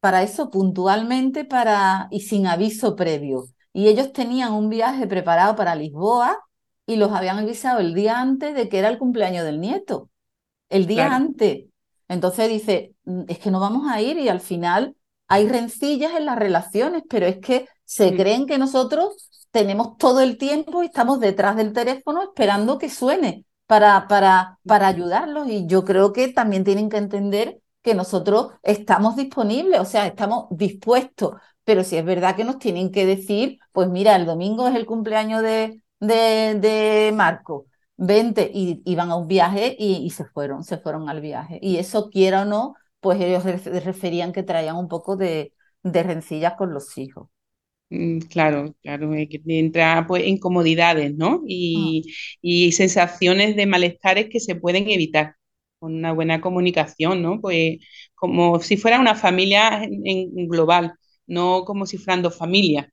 para 0.00 0.22
eso 0.22 0.50
puntualmente 0.50 1.44
para, 1.44 2.08
y 2.10 2.20
sin 2.22 2.46
aviso 2.46 2.96
previo. 2.96 3.46
Y 3.72 3.88
ellos 3.88 4.12
tenían 4.12 4.52
un 4.54 4.68
viaje 4.70 5.06
preparado 5.08 5.56
para 5.56 5.74
Lisboa 5.76 6.38
y 6.86 6.96
los 6.96 7.12
habían 7.12 7.38
avisado 7.38 7.80
el 7.80 7.94
día 7.94 8.20
antes 8.20 8.54
de 8.54 8.68
que 8.68 8.78
era 8.80 8.88
el 8.88 8.98
cumpleaños 8.98 9.44
del 9.44 9.60
nieto. 9.60 10.10
El 10.68 10.86
día 10.86 11.14
antes. 11.14 11.66
Entonces 12.08 12.48
dice, 12.48 12.94
mm, 13.04 13.22
es 13.28 13.38
que 13.38 13.50
no 13.50 13.60
vamos 13.60 13.90
a 13.90 14.00
ir 14.00 14.18
y 14.18 14.28
al 14.28 14.40
final 14.40 14.96
hay 15.28 15.48
rencillas 15.48 16.14
en 16.14 16.26
las 16.26 16.38
relaciones, 16.38 17.02
pero 17.08 17.26
es 17.26 17.38
que 17.38 17.66
se 17.84 18.14
creen 18.14 18.46
que 18.46 18.58
nosotros 18.58 19.30
tenemos 19.50 19.96
todo 19.96 20.20
el 20.20 20.36
tiempo 20.36 20.82
y 20.82 20.86
estamos 20.86 21.20
detrás 21.20 21.56
del 21.56 21.72
teléfono 21.72 22.22
esperando 22.22 22.78
que 22.78 22.90
suene 22.90 23.44
para, 23.66 24.06
para, 24.08 24.58
para 24.66 24.88
ayudarlos. 24.88 25.48
Y 25.48 25.66
yo 25.66 25.84
creo 25.84 26.12
que 26.12 26.28
también 26.28 26.64
tienen 26.64 26.88
que 26.90 26.98
entender 26.98 27.60
que 27.82 27.94
nosotros 27.94 28.52
estamos 28.62 29.16
disponibles, 29.16 29.80
o 29.80 29.84
sea, 29.84 30.06
estamos 30.06 30.46
dispuestos 30.50 31.34
pero 31.64 31.82
si 31.82 31.96
es 31.96 32.04
verdad 32.04 32.36
que 32.36 32.44
nos 32.44 32.58
tienen 32.58 32.92
que 32.92 33.06
decir, 33.06 33.58
pues 33.72 33.88
mira, 33.88 34.16
el 34.16 34.26
domingo 34.26 34.68
es 34.68 34.74
el 34.76 34.86
cumpleaños 34.86 35.42
de, 35.42 35.82
de, 36.00 37.12
Marco, 37.14 37.66
vente, 37.96 38.50
y 38.52 38.82
iban 38.84 39.10
a 39.10 39.16
un 39.16 39.28
viaje 39.28 39.76
y, 39.78 40.10
se 40.10 40.24
fueron, 40.24 40.64
se 40.64 40.78
fueron 40.78 41.08
al 41.08 41.20
viaje. 41.20 41.58
Y 41.62 41.76
eso, 41.76 42.10
quiera 42.10 42.42
o 42.42 42.44
no, 42.44 42.74
pues 43.00 43.20
ellos 43.20 43.44
referían 43.84 44.32
que 44.32 44.42
traían 44.42 44.76
un 44.76 44.88
poco 44.88 45.16
de, 45.16 45.52
de 45.82 46.02
rencillas 46.02 46.54
con 46.54 46.72
los 46.74 46.96
hijos. 46.98 47.28
Mm, 47.90 48.18
claro, 48.20 48.74
claro, 48.82 49.10
que 49.12 49.42
entra 49.46 50.06
pues 50.08 50.26
incomodidades, 50.26 51.14
¿no? 51.14 51.42
Y, 51.46 52.02
mm. 52.06 52.38
y 52.42 52.72
sensaciones 52.72 53.56
de 53.56 53.66
malestares 53.66 54.28
que 54.30 54.40
se 54.40 54.56
pueden 54.56 54.88
evitar 54.90 55.36
con 55.78 55.94
una 55.94 56.12
buena 56.12 56.40
comunicación, 56.40 57.22
¿no? 57.22 57.40
Pues 57.40 57.78
como 58.14 58.58
si 58.60 58.76
fuera 58.76 59.00
una 59.00 59.14
familia 59.14 59.84
en 59.84 60.48
global 60.48 60.94
no 61.26 61.64
como 61.64 61.86
si 61.86 61.98
fueran 61.98 62.22
dos 62.22 62.36
familias. 62.36 62.86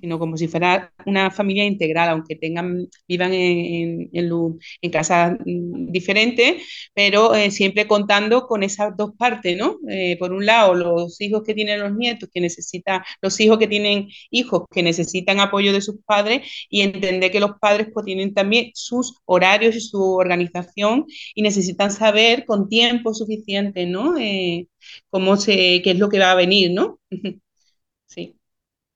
Sino 0.00 0.18
como 0.18 0.36
si 0.36 0.48
fuera 0.48 0.92
una 1.06 1.30
familia 1.30 1.64
integral, 1.64 2.08
aunque 2.08 2.36
tengan, 2.36 2.88
vivan 3.06 3.32
en, 3.34 4.08
en, 4.12 4.90
casas 4.90 5.36
mm, 5.44 5.90
diferentes, 5.92 6.62
pero 6.94 7.34
eh, 7.34 7.50
siempre 7.50 7.86
contando 7.86 8.46
con 8.46 8.62
esas 8.62 8.96
dos 8.96 9.12
partes, 9.16 9.56
¿no? 9.56 9.78
Eh, 9.88 10.16
por 10.18 10.32
un 10.32 10.46
lado, 10.46 10.74
los 10.74 11.20
hijos 11.20 11.42
que 11.44 11.54
tienen 11.54 11.80
los 11.80 11.94
nietos, 11.94 12.30
que 12.32 12.40
necesitan, 12.40 13.02
los 13.20 13.38
hijos 13.40 13.58
que 13.58 13.66
tienen 13.68 14.08
hijos 14.30 14.62
que 14.70 14.82
necesitan 14.82 15.40
apoyo 15.40 15.72
de 15.72 15.80
sus 15.82 15.96
padres 16.04 16.48
y 16.70 16.80
entender 16.82 17.30
que 17.30 17.40
los 17.40 17.52
padres 17.60 17.88
pues, 17.92 18.06
tienen 18.06 18.32
también 18.34 18.70
sus 18.74 19.20
horarios 19.26 19.76
y 19.76 19.80
su 19.80 20.02
organización 20.14 21.06
y 21.34 21.42
necesitan 21.42 21.90
saber 21.90 22.44
con 22.46 22.68
tiempo 22.68 23.12
suficiente, 23.14 23.86
¿no? 23.86 24.16
Eh, 24.18 24.68
cómo 25.10 25.36
se, 25.36 25.82
qué 25.82 25.90
es 25.92 25.98
lo 25.98 26.08
que 26.08 26.18
va 26.18 26.32
a 26.32 26.34
venir, 26.34 26.72
¿no? 26.72 27.00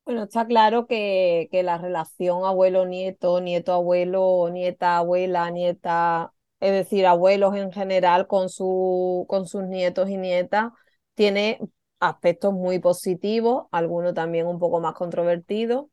Bueno, 0.08 0.22
está 0.24 0.46
claro 0.46 0.86
que, 0.86 1.48
que 1.52 1.62
la 1.62 1.76
relación 1.76 2.44
abuelo-nieto, 2.46 3.40
nieto-abuelo, 3.42 4.48
nieta-abuela, 4.50 5.50
nieta, 5.50 6.32
es 6.60 6.72
decir, 6.72 7.04
abuelos 7.06 7.54
en 7.56 7.70
general 7.72 8.26
con, 8.26 8.48
su, 8.48 9.26
con 9.28 9.46
sus 9.46 9.64
nietos 9.64 10.08
y 10.08 10.16
nietas, 10.16 10.72
tiene 11.14 11.60
aspectos 12.00 12.54
muy 12.54 12.78
positivos, 12.78 13.66
algunos 13.70 14.14
también 14.14 14.46
un 14.46 14.58
poco 14.58 14.80
más 14.80 14.94
controvertidos, 14.94 15.86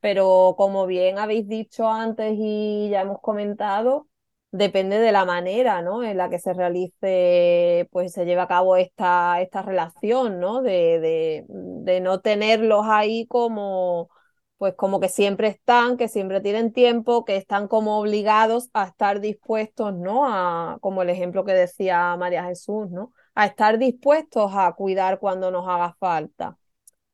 pero 0.00 0.54
como 0.58 0.86
bien 0.86 1.18
habéis 1.20 1.46
dicho 1.46 1.88
antes 1.88 2.34
y 2.36 2.88
ya 2.90 3.02
hemos 3.02 3.20
comentado, 3.20 4.08
depende 4.52 4.98
de 4.98 5.12
la 5.12 5.24
manera, 5.24 5.82
¿no? 5.82 6.02
En 6.02 6.16
la 6.16 6.28
que 6.30 6.38
se 6.38 6.52
realice, 6.52 7.88
pues 7.92 8.12
se 8.12 8.24
lleva 8.24 8.44
a 8.44 8.48
cabo 8.48 8.76
esta, 8.76 9.40
esta 9.40 9.62
relación, 9.62 10.40
¿no? 10.40 10.62
De, 10.62 10.98
de, 11.00 11.44
de, 11.48 12.00
no 12.00 12.20
tenerlos 12.20 12.84
ahí 12.88 13.26
como, 13.26 14.10
pues 14.58 14.74
como 14.74 15.00
que 15.00 15.08
siempre 15.08 15.48
están, 15.48 15.96
que 15.96 16.08
siempre 16.08 16.40
tienen 16.40 16.72
tiempo, 16.72 17.24
que 17.24 17.36
están 17.36 17.68
como 17.68 17.98
obligados 17.98 18.70
a 18.74 18.84
estar 18.86 19.20
dispuestos, 19.20 19.94
¿no? 19.94 20.26
A, 20.26 20.78
como 20.80 21.02
el 21.02 21.10
ejemplo 21.10 21.44
que 21.44 21.52
decía 21.52 22.16
María 22.16 22.44
Jesús, 22.44 22.90
¿no? 22.90 23.12
A 23.34 23.46
estar 23.46 23.78
dispuestos 23.78 24.52
a 24.54 24.72
cuidar 24.74 25.18
cuando 25.20 25.50
nos 25.50 25.68
haga 25.68 25.96
falta. 25.98 26.58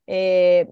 Eh, 0.06 0.68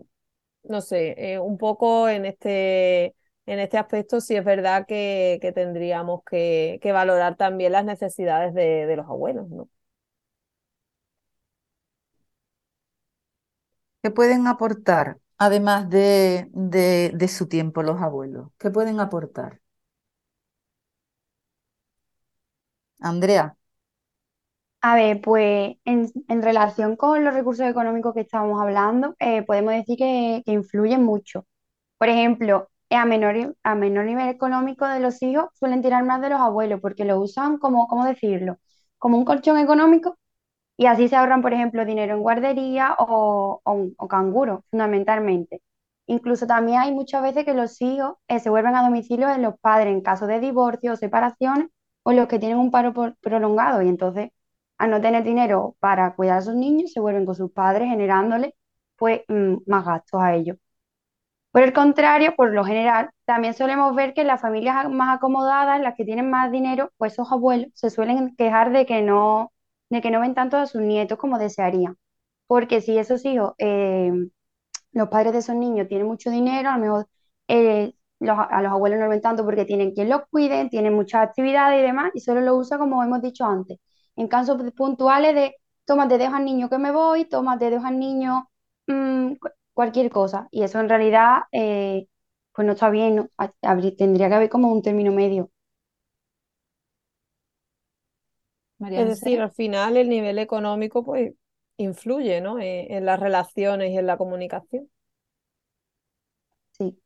no 0.64 0.81
sé, 0.81 1.14
eh, 1.35 1.38
un 1.38 1.59
poco 1.59 2.09
en 2.09 2.24
este 2.27 3.14
en 3.46 3.59
este 3.61 3.78
aspecto 3.78 4.20
sí 4.20 4.37
es 4.37 4.44
verdad 4.44 4.87
que, 4.87 5.38
que 5.42 5.52
tendríamos 5.52 6.22
que, 6.30 6.78
que, 6.83 6.92
valorar 6.92 7.37
también 7.37 7.72
las 7.72 7.85
necesidades 7.85 8.54
de, 8.54 8.87
de 8.87 8.96
los 8.96 9.07
abuelos, 9.07 9.48
¿no? 9.50 9.68
¿Qué 14.02 14.11
pueden 14.11 14.46
aportar, 14.46 15.18
además 15.38 15.88
de, 15.90 16.48
de, 16.52 17.11
de 17.14 17.28
su 17.28 17.48
tiempo, 17.48 17.83
los 17.83 18.00
abuelos? 18.00 18.50
¿Qué 18.59 18.70
pueden 18.70 19.00
aportar? 19.00 19.61
Andrea. 23.00 23.57
A 24.80 24.94
ver, 24.96 25.20
pues 25.22 25.76
en, 25.87 26.11
en, 26.28 26.42
relación 26.42 26.96
con 26.96 27.24
los 27.24 27.33
recursos 27.35 27.66
económicos 27.66 28.12
que 28.14 28.20
estábamos 28.20 28.61
hablando, 28.61 29.16
eh, 29.18 29.42
podemos 29.42 29.72
decir 29.72 29.96
que, 29.96 30.42
que 30.44 30.52
influyen 30.52 31.02
mucho. 31.02 31.46
Por 31.98 32.09
ejemplo, 32.11 32.70
a 32.90 33.05
menor, 33.07 33.57
a 33.62 33.75
menor 33.75 34.05
nivel 34.07 34.29
económico 34.29 34.87
de 34.87 35.01
los 35.01 35.23
hijos 35.23 35.47
suelen 35.55 35.83
tirar 35.83 36.05
más 36.05 36.20
de 36.23 36.31
los 36.31 36.40
abuelos 36.40 36.81
porque 36.81 37.05
lo 37.05 37.20
usan 37.20 37.59
como, 37.59 37.88
¿cómo 37.88 38.05
decirlo? 38.07 38.59
Como 38.99 39.18
un 39.18 39.25
colchón 39.25 39.59
económico 39.59 40.18
y 40.77 40.87
así 40.87 41.09
se 41.09 41.16
ahorran, 41.16 41.42
por 41.42 41.53
ejemplo, 41.53 41.85
dinero 41.85 42.14
en 42.14 42.20
guardería 42.23 42.94
o, 42.99 43.61
o, 43.64 43.88
o 43.97 44.09
canguro, 44.09 44.64
fundamentalmente. 44.70 45.62
Incluso 46.07 46.47
también 46.47 46.81
hay 46.81 46.92
muchas 46.92 47.23
veces 47.23 47.44
que 47.44 47.55
los 47.55 47.81
hijos 47.81 48.16
eh, 48.29 48.40
se 48.40 48.51
vuelven 48.51 48.75
a 48.77 48.83
domicilio 48.85 49.29
de 49.29 49.38
los 49.38 49.59
padres 49.61 49.92
en 49.92 50.03
caso 50.03 50.27
de 50.27 50.40
divorcio 50.40 50.92
o 50.92 50.97
separaciones 50.97 51.68
o 52.03 52.12
los 52.12 52.29
que 52.29 52.38
tienen 52.38 52.59
un 52.59 52.70
paro 52.70 52.92
prolongado 53.20 53.83
y 53.83 53.88
entonces 53.88 54.31
al 54.79 54.90
no 54.90 55.01
tener 55.01 55.25
dinero 55.25 55.77
para 55.81 56.14
cuidar 56.14 56.38
a 56.38 56.42
sus 56.42 56.55
niños 56.55 56.92
se 56.92 57.01
vuelven 57.01 57.25
con 57.27 57.35
sus 57.35 57.51
padres 57.53 57.88
generándoles 57.88 58.53
pues 58.97 59.23
mm, 59.29 59.57
más 59.66 59.85
gastos 59.87 60.20
a 60.23 60.35
ellos. 60.35 60.57
Por 61.54 61.62
el 61.62 61.72
contrario, 61.72 62.34
por 62.36 62.52
lo 62.52 62.64
general, 62.64 63.10
también 63.26 63.54
solemos 63.54 63.94
ver 63.94 64.12
que 64.12 64.24
las 64.24 64.40
familias 64.40 64.90
más 64.90 65.16
acomodadas, 65.16 65.80
las 65.80 65.94
que 65.94 66.04
tienen 66.04 66.28
más 66.28 66.50
dinero, 66.50 66.90
pues 66.96 67.12
esos 67.12 67.30
abuelos 67.30 67.68
se 67.74 67.90
suelen 67.90 68.34
quejar 68.34 68.72
de 68.72 68.86
que 68.86 69.02
no, 69.02 69.52
de 69.88 70.00
que 70.02 70.10
no 70.10 70.18
ven 70.20 70.34
tanto 70.34 70.56
a 70.56 70.66
sus 70.66 70.80
nietos 70.82 71.16
como 71.16 71.38
desearían. 71.38 71.96
Porque 72.48 72.80
si 72.80 72.98
esos 72.98 73.24
hijos, 73.24 73.52
eh, 73.58 74.10
los 74.92 75.08
padres 75.08 75.32
de 75.32 75.38
esos 75.40 75.56
niños 75.56 75.88
tienen 75.88 76.08
mucho 76.08 76.30
dinero, 76.30 76.70
a 76.70 76.78
lo 76.78 76.82
mejor 76.82 77.08
eh, 77.48 77.94
los, 78.18 78.36
a 78.38 78.60
los 78.62 78.72
abuelos 78.72 78.98
no 78.98 79.04
lo 79.06 79.10
ven 79.10 79.20
tanto 79.20 79.44
porque 79.44 79.64
tienen 79.64 79.92
quien 79.94 80.08
los 80.08 80.22
cuide, 80.30 80.68
tienen 80.70 80.94
muchas 80.94 81.22
actividades 81.22 81.80
y 81.80 81.82
demás, 81.82 82.10
y 82.14 82.20
solo 82.20 82.40
lo 82.40 82.56
usa 82.56 82.78
como 82.78 83.02
hemos 83.04 83.22
dicho 83.22 83.44
antes. 83.46 83.78
En 84.16 84.26
casos 84.28 84.60
puntuales 84.72 85.34
de, 85.36 85.56
toma, 85.84 86.08
te 86.08 86.18
dejo 86.18 86.34
al 86.34 86.44
niño 86.44 86.68
que 86.68 86.78
me 86.78 86.90
voy, 86.92 87.26
toma, 87.26 87.58
te 87.58 87.70
dejo 87.70 87.86
al 87.86 87.98
niño 88.00 88.48
mmm, 88.88 89.34
cualquier 89.74 90.10
cosa. 90.10 90.48
Y 90.52 90.64
eso 90.64 90.80
en 90.80 90.88
realidad, 90.90 91.42
eh, 91.52 92.08
pues 92.54 92.66
no 92.66 92.72
está 92.74 92.90
bien, 92.90 93.16
¿no? 93.16 93.30
tendría 93.98 94.28
que 94.28 94.34
haber 94.37 94.50
como 94.50 94.72
un 94.72 94.82
término 94.82 95.12
medio. 95.12 95.50
María 98.78 99.02
es 99.02 99.08
decir, 99.08 99.40
al 99.40 99.52
final 99.52 99.96
el 99.96 100.08
nivel 100.08 100.38
económico 100.38 101.04
pues 101.04 101.34
influye, 101.76 102.40
¿no? 102.40 102.58
En, 102.60 102.90
en 102.92 103.04
las 103.06 103.20
relaciones 103.20 103.90
y 103.92 103.98
en 103.98 104.06
la 104.06 104.16
comunicación. 104.18 104.88
Sí. 106.78 106.96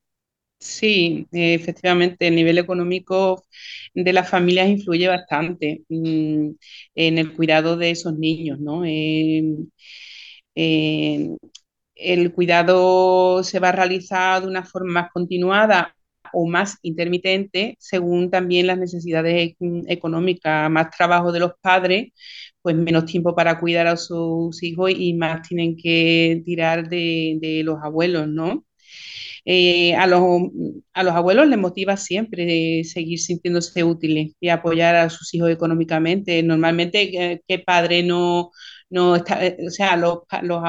Sí, 0.60 1.26
efectivamente, 1.32 2.26
el 2.28 2.34
nivel 2.34 2.58
económico 2.58 3.44
de 3.94 4.12
las 4.12 4.28
familias 4.28 4.68
influye 4.68 5.06
bastante 5.08 5.84
mm, 5.88 6.50
en 6.96 7.18
el 7.18 7.34
cuidado 7.34 7.76
de 7.76 7.90
esos 7.90 8.14
niños, 8.18 8.58
¿no? 8.60 8.84
El 11.98 12.32
cuidado 12.32 13.42
se 13.44 13.58
va 13.60 13.70
a 13.70 13.72
realizar 13.72 14.42
de 14.42 14.48
una 14.48 14.64
forma 14.64 15.02
más 15.02 15.12
continuada 15.12 15.94
o 16.32 16.46
más 16.46 16.78
intermitente 16.82 17.76
según 17.80 18.30
también 18.30 18.66
las 18.66 18.78
necesidades 18.78 19.54
económicas, 19.88 20.70
más 20.70 20.90
trabajo 20.90 21.32
de 21.32 21.40
los 21.40 21.52
padres, 21.60 22.12
pues 22.62 22.76
menos 22.76 23.06
tiempo 23.06 23.34
para 23.34 23.58
cuidar 23.60 23.86
a 23.86 23.96
sus 23.96 24.62
hijos 24.62 24.90
y 24.96 25.14
más 25.14 25.46
tienen 25.48 25.76
que 25.76 26.42
tirar 26.44 26.88
de, 26.88 27.62
los 27.64 27.78
abuelos, 27.82 28.28
¿no? 28.28 28.64
Eh, 29.44 29.94
a, 29.94 30.06
los, 30.06 30.22
a 30.92 31.02
los 31.02 31.14
abuelos 31.14 31.48
les 31.48 31.58
motiva 31.58 31.96
siempre 31.96 32.84
seguir 32.84 33.18
sintiéndose 33.18 33.82
útiles 33.84 34.32
y 34.40 34.48
apoyar 34.50 34.94
a 34.96 35.10
sus 35.10 35.32
hijos 35.34 35.50
económicamente. 35.50 36.42
Normalmente, 36.42 37.40
¿qué 37.46 37.58
padre 37.60 38.02
no, 38.02 38.50
no 38.90 39.16
está, 39.16 39.40
o 39.66 39.70
sea, 39.70 39.96
los, 39.96 40.20
los, 40.42 40.62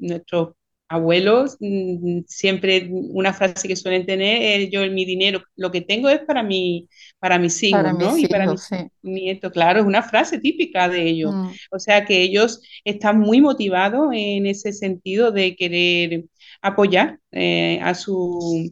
nuestros 0.00 0.54
abuelos 0.90 1.56
mm, 1.60 2.22
siempre 2.26 2.88
una 2.90 3.32
frase 3.32 3.68
que 3.68 3.76
suelen 3.76 4.06
tener 4.06 4.42
es 4.62 4.70
yo 4.70 4.82
mi 4.90 5.04
dinero 5.04 5.40
lo 5.56 5.70
que 5.70 5.80
tengo 5.82 6.08
es 6.08 6.20
para 6.20 6.42
mi 6.42 6.88
para 7.20 7.38
mis 7.38 7.62
hijos 7.62 7.80
para 7.80 7.92
¿no? 7.92 8.14
mis 8.14 8.24
y 8.24 8.28
para 8.28 8.46
mis 8.46 8.62
sí. 8.62 8.76
nietos 9.02 9.52
claro 9.52 9.80
es 9.80 9.86
una 9.86 10.02
frase 10.02 10.38
típica 10.40 10.88
de 10.88 11.02
ellos 11.08 11.32
Mm. 11.34 11.50
o 11.70 11.78
sea 11.78 12.04
que 12.06 12.22
ellos 12.22 12.60
están 12.84 13.20
muy 13.20 13.40
motivados 13.40 14.08
en 14.12 14.46
ese 14.46 14.72
sentido 14.72 15.30
de 15.32 15.54
querer 15.56 16.24
apoyar 16.62 17.18
eh, 17.32 17.78
a 17.82 17.94
su 17.94 18.70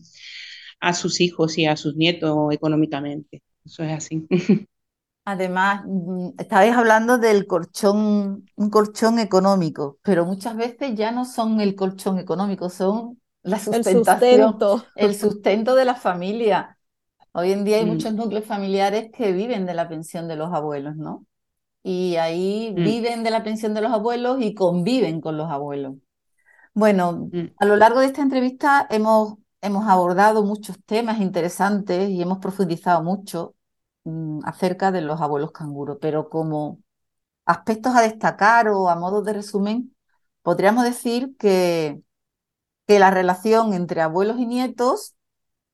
a 0.81 0.95
sus 0.95 1.21
hijos 1.21 1.59
y 1.59 1.67
a 1.67 1.77
sus 1.77 1.97
nietos 1.97 2.53
económicamente 2.53 3.43
eso 3.65 3.85
es 3.85 3.93
así 3.93 4.27
Además, 5.31 5.83
mm, 5.87 6.31
estabais 6.39 6.75
hablando 6.75 7.19
del 7.19 7.47
colchón, 7.47 8.47
un 8.57 8.71
colchón 8.71 9.19
económico, 9.19 9.99
pero 10.03 10.25
muchas 10.25 10.57
veces 10.57 10.95
ya 10.95 11.11
no 11.13 11.25
son 11.27 11.61
el 11.61 11.75
colchón 11.75 12.19
económico, 12.19 12.71
son 12.71 13.21
la 13.43 13.59
El 13.71 13.85
sustentación, 13.85 13.85
sustento. 13.85 14.85
el 14.95 15.15
sustento 15.15 15.75
de 15.75 15.85
la 15.85 15.95
familia. 15.97 16.79
Hoy 17.33 17.53
en 17.53 17.65
día 17.65 17.79
hay 17.79 17.85
Mm, 17.85 17.87
muchos 17.87 18.15
núcleos 18.15 18.47
familiares 18.47 19.11
que 19.13 19.33
viven 19.33 19.67
de 19.67 19.75
la 19.75 19.89
pensión 19.89 20.29
de 20.29 20.37
los 20.37 20.53
abuelos, 20.55 20.97
¿no? 20.97 21.27
Y 21.83 22.17
ahí 22.17 22.75
mm, 22.77 22.83
viven 22.83 23.25
de 23.25 23.31
la 23.31 23.45
pensión 23.45 23.75
de 23.75 23.83
los 23.83 23.93
abuelos 23.93 24.39
y 24.43 24.55
conviven 24.55 25.21
con 25.21 25.37
los 25.39 25.51
abuelos. 25.51 25.97
Bueno, 26.75 27.33
mm. 27.33 27.49
a 27.59 27.65
lo 27.67 27.77
largo 27.77 28.01
de 28.01 28.07
esta 28.07 28.23
entrevista 28.23 28.87
hemos, 28.91 29.35
hemos 29.61 29.87
abordado 29.89 30.45
muchos 30.45 30.77
temas 30.85 31.21
interesantes 31.21 32.11
y 32.11 32.23
hemos 32.23 32.39
profundizado 32.39 33.03
mucho 33.03 33.55
mm, 34.09 34.41
acerca 34.45 34.93
de 34.93 35.03
los 35.03 35.21
abuelos 35.21 35.53
canguro, 35.53 35.99
pero 35.99 36.29
como 36.31 36.81
aspectos 37.47 37.95
a 37.97 38.03
destacar 38.03 38.69
o 38.69 38.89
a 38.91 38.97
modo 38.97 39.23
de 39.23 39.35
resumen, 39.35 39.97
podríamos 40.43 40.85
decir 40.85 41.37
que, 41.39 42.03
que 42.87 42.99
la 42.99 43.11
relación 43.11 43.75
entre 43.75 44.01
abuelos 44.03 44.39
y 44.39 44.47
nietos 44.47 45.15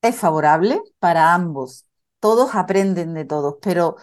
es 0.03 0.17
favorable 0.17 0.83
para 0.99 1.35
ambos. 1.35 1.87
Todos 2.21 2.55
aprenden 2.55 3.15
de 3.15 3.25
todos, 3.25 3.57
pero 3.63 3.97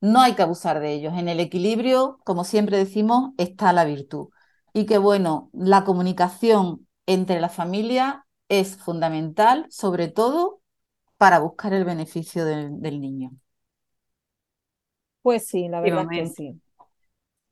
no 0.00 0.20
hay 0.22 0.34
que 0.34 0.42
abusar 0.42 0.80
de 0.80 0.92
ellos. 0.94 1.14
En 1.18 1.28
el 1.28 1.40
equilibrio, 1.40 2.20
como 2.24 2.44
siempre 2.44 2.78
decimos, 2.78 3.32
está 3.38 3.72
la 3.72 3.84
virtud. 3.84 4.28
Y 4.74 4.86
que 4.86 4.98
bueno, 4.98 5.50
la 5.54 5.84
comunicación 5.84 6.88
entre 7.06 7.40
la 7.40 7.48
familia 7.50 8.26
es 8.48 8.76
fundamental, 8.76 9.66
sobre 9.70 10.08
todo 10.08 10.60
para 11.18 11.40
buscar 11.40 11.74
el 11.74 11.84
beneficio 11.86 12.46
del, 12.46 12.80
del 12.82 13.00
niño. 13.00 13.32
Pues 15.22 15.46
sí, 15.46 15.68
la 15.68 15.80
verdad 15.80 16.06
es 16.10 16.18
que 16.18 16.26
sí. 16.26 16.60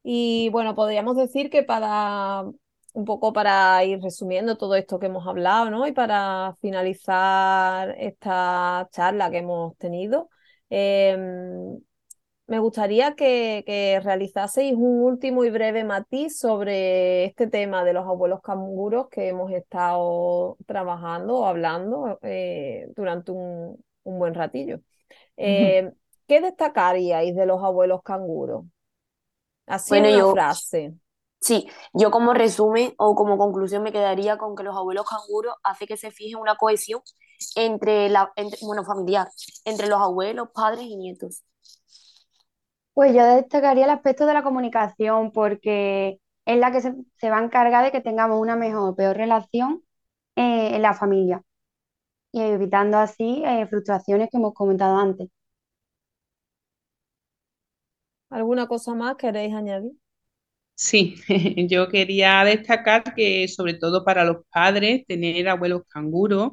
Y 0.03 0.49
bueno, 0.51 0.75
podríamos 0.75 1.17
decir 1.17 1.51
que 1.51 1.63
para 1.63 2.45
un 2.93 3.05
poco 3.05 3.33
para 3.33 3.85
ir 3.85 4.01
resumiendo 4.01 4.57
todo 4.57 4.75
esto 4.75 4.99
que 4.99 5.07
hemos 5.07 5.27
hablado, 5.27 5.71
¿no? 5.71 5.87
Y 5.87 5.93
para 5.93 6.57
finalizar 6.61 7.95
esta 7.99 8.89
charla 8.93 9.31
que 9.31 9.39
hemos 9.39 9.77
tenido, 9.79 10.29
em, 10.69 11.79
me 12.47 12.59
gustaría 12.59 13.15
que, 13.15 13.63
que, 13.67 14.01
realizaseis 14.01 14.75
un 14.75 15.03
último 15.03 15.45
y 15.45 15.51
breve 15.51 15.85
matiz 15.85 16.39
sobre 16.39 17.25
este 17.27 17.47
tema 17.47 17.85
de 17.85 17.93
los 17.93 18.07
abuelos 18.07 18.41
canguros 18.43 19.09
que 19.09 19.29
hemos 19.29 19.53
estado 19.53 20.57
trabajando 20.67 21.39
o 21.39 21.45
hablando 21.47 22.19
eh, 22.23 22.89
durante 22.97 23.31
un, 23.33 23.83
un, 24.03 24.19
buen 24.19 24.35
ratillo. 24.35 24.81
Eh, 25.37 25.93
¿Qué 26.31 26.41
destacaríais 26.41 27.35
de 27.35 27.45
los 27.45 27.61
abuelos 27.61 28.03
canguros? 28.05 28.65
Así 29.67 29.91
bueno, 29.91 30.11
una 30.11 30.19
yo, 30.19 30.31
frase. 30.31 30.95
Sí, 31.41 31.69
yo 31.93 32.13
como 32.13 32.35
resumen 32.35 32.95
o 32.99 33.17
como 33.17 33.37
conclusión 33.37 33.83
me 33.83 33.91
quedaría 33.91 34.39
con 34.39 34.55
que 34.55 34.63
los 34.63 34.77
abuelos 34.77 35.07
canguros 35.11 35.57
hace 35.65 35.89
que 35.89 35.97
se 35.97 36.13
fije 36.13 36.37
una 36.37 36.55
cohesión 36.55 37.01
entre 37.57 38.09
la, 38.11 38.33
entre, 38.37 38.61
bueno, 38.63 38.85
familiar, 38.85 39.27
entre 39.65 39.89
los 39.89 40.01
abuelos, 40.01 40.51
padres 40.55 40.85
y 40.85 40.95
nietos. 40.95 41.43
Pues 42.95 43.13
yo 43.13 43.25
destacaría 43.25 43.87
el 43.87 43.91
aspecto 43.91 44.25
de 44.25 44.35
la 44.35 44.45
comunicación 44.45 45.33
porque 45.33 46.21
es 46.45 46.59
la 46.61 46.71
que 46.71 46.81
se, 46.81 46.95
se 47.17 47.31
va 47.31 47.39
a 47.39 47.45
encargar 47.45 47.83
de 47.85 47.91
que 47.91 48.03
tengamos 48.03 48.39
una 48.41 48.55
mejor 48.55 48.91
o 48.91 48.95
peor 48.95 49.17
relación 49.17 49.83
eh, 50.37 50.77
en 50.77 50.83
la 50.83 50.95
familia 50.95 51.43
y 52.31 52.41
evitando 52.41 52.99
así 52.99 53.43
eh, 53.45 53.67
frustraciones 53.67 54.29
que 54.31 54.37
hemos 54.37 54.55
comentado 54.55 54.97
antes. 54.97 55.29
¿Alguna 58.31 58.67
cosa 58.67 58.95
más 58.95 59.17
queréis 59.17 59.55
añadir? 59.55 59.93
Sí, 60.75 61.17
yo 61.69 61.89
quería 61.89 62.43
destacar 62.45 63.03
que 63.15 63.47
sobre 63.49 63.75
todo 63.75 64.05
para 64.05 64.25
los 64.25 64.39
padres, 64.51 65.05
tener 65.07 65.49
abuelos 65.49 65.83
canguros 65.89 66.53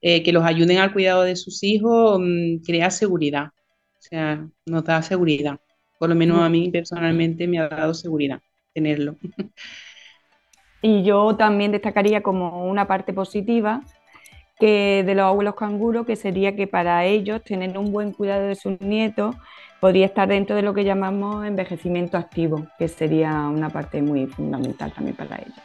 eh, 0.00 0.22
que 0.24 0.32
los 0.32 0.44
ayuden 0.44 0.78
al 0.78 0.92
cuidado 0.92 1.22
de 1.22 1.36
sus 1.36 1.62
hijos 1.62 2.18
mm, 2.20 2.64
crea 2.66 2.90
seguridad, 2.90 3.46
o 3.46 4.00
sea, 4.00 4.48
nos 4.66 4.84
da 4.84 5.02
seguridad. 5.02 5.60
Por 5.98 6.08
lo 6.08 6.14
menos 6.16 6.40
a 6.40 6.48
mí 6.48 6.70
personalmente 6.70 7.46
me 7.46 7.60
ha 7.60 7.68
dado 7.68 7.94
seguridad 7.94 8.40
tenerlo. 8.74 9.16
Y 10.80 11.02
yo 11.02 11.34
también 11.36 11.72
destacaría 11.72 12.22
como 12.22 12.64
una 12.64 12.86
parte 12.86 13.12
positiva 13.12 13.82
que 14.60 15.02
de 15.04 15.14
los 15.14 15.24
abuelos 15.24 15.54
canguros, 15.56 16.06
que 16.06 16.16
sería 16.16 16.54
que 16.54 16.66
para 16.66 17.04
ellos 17.04 17.42
tener 17.42 17.76
un 17.76 17.92
buen 17.92 18.12
cuidado 18.12 18.46
de 18.46 18.54
sus 18.54 18.80
nietos 18.80 19.34
podría 19.80 20.06
estar 20.06 20.28
dentro 20.28 20.56
de 20.56 20.62
lo 20.62 20.74
que 20.74 20.84
llamamos 20.84 21.46
envejecimiento 21.46 22.16
activo, 22.16 22.66
que 22.78 22.88
sería 22.88 23.32
una 23.48 23.70
parte 23.70 24.02
muy 24.02 24.26
fundamental 24.26 24.92
también 24.92 25.16
para 25.16 25.36
ellos. 25.36 25.58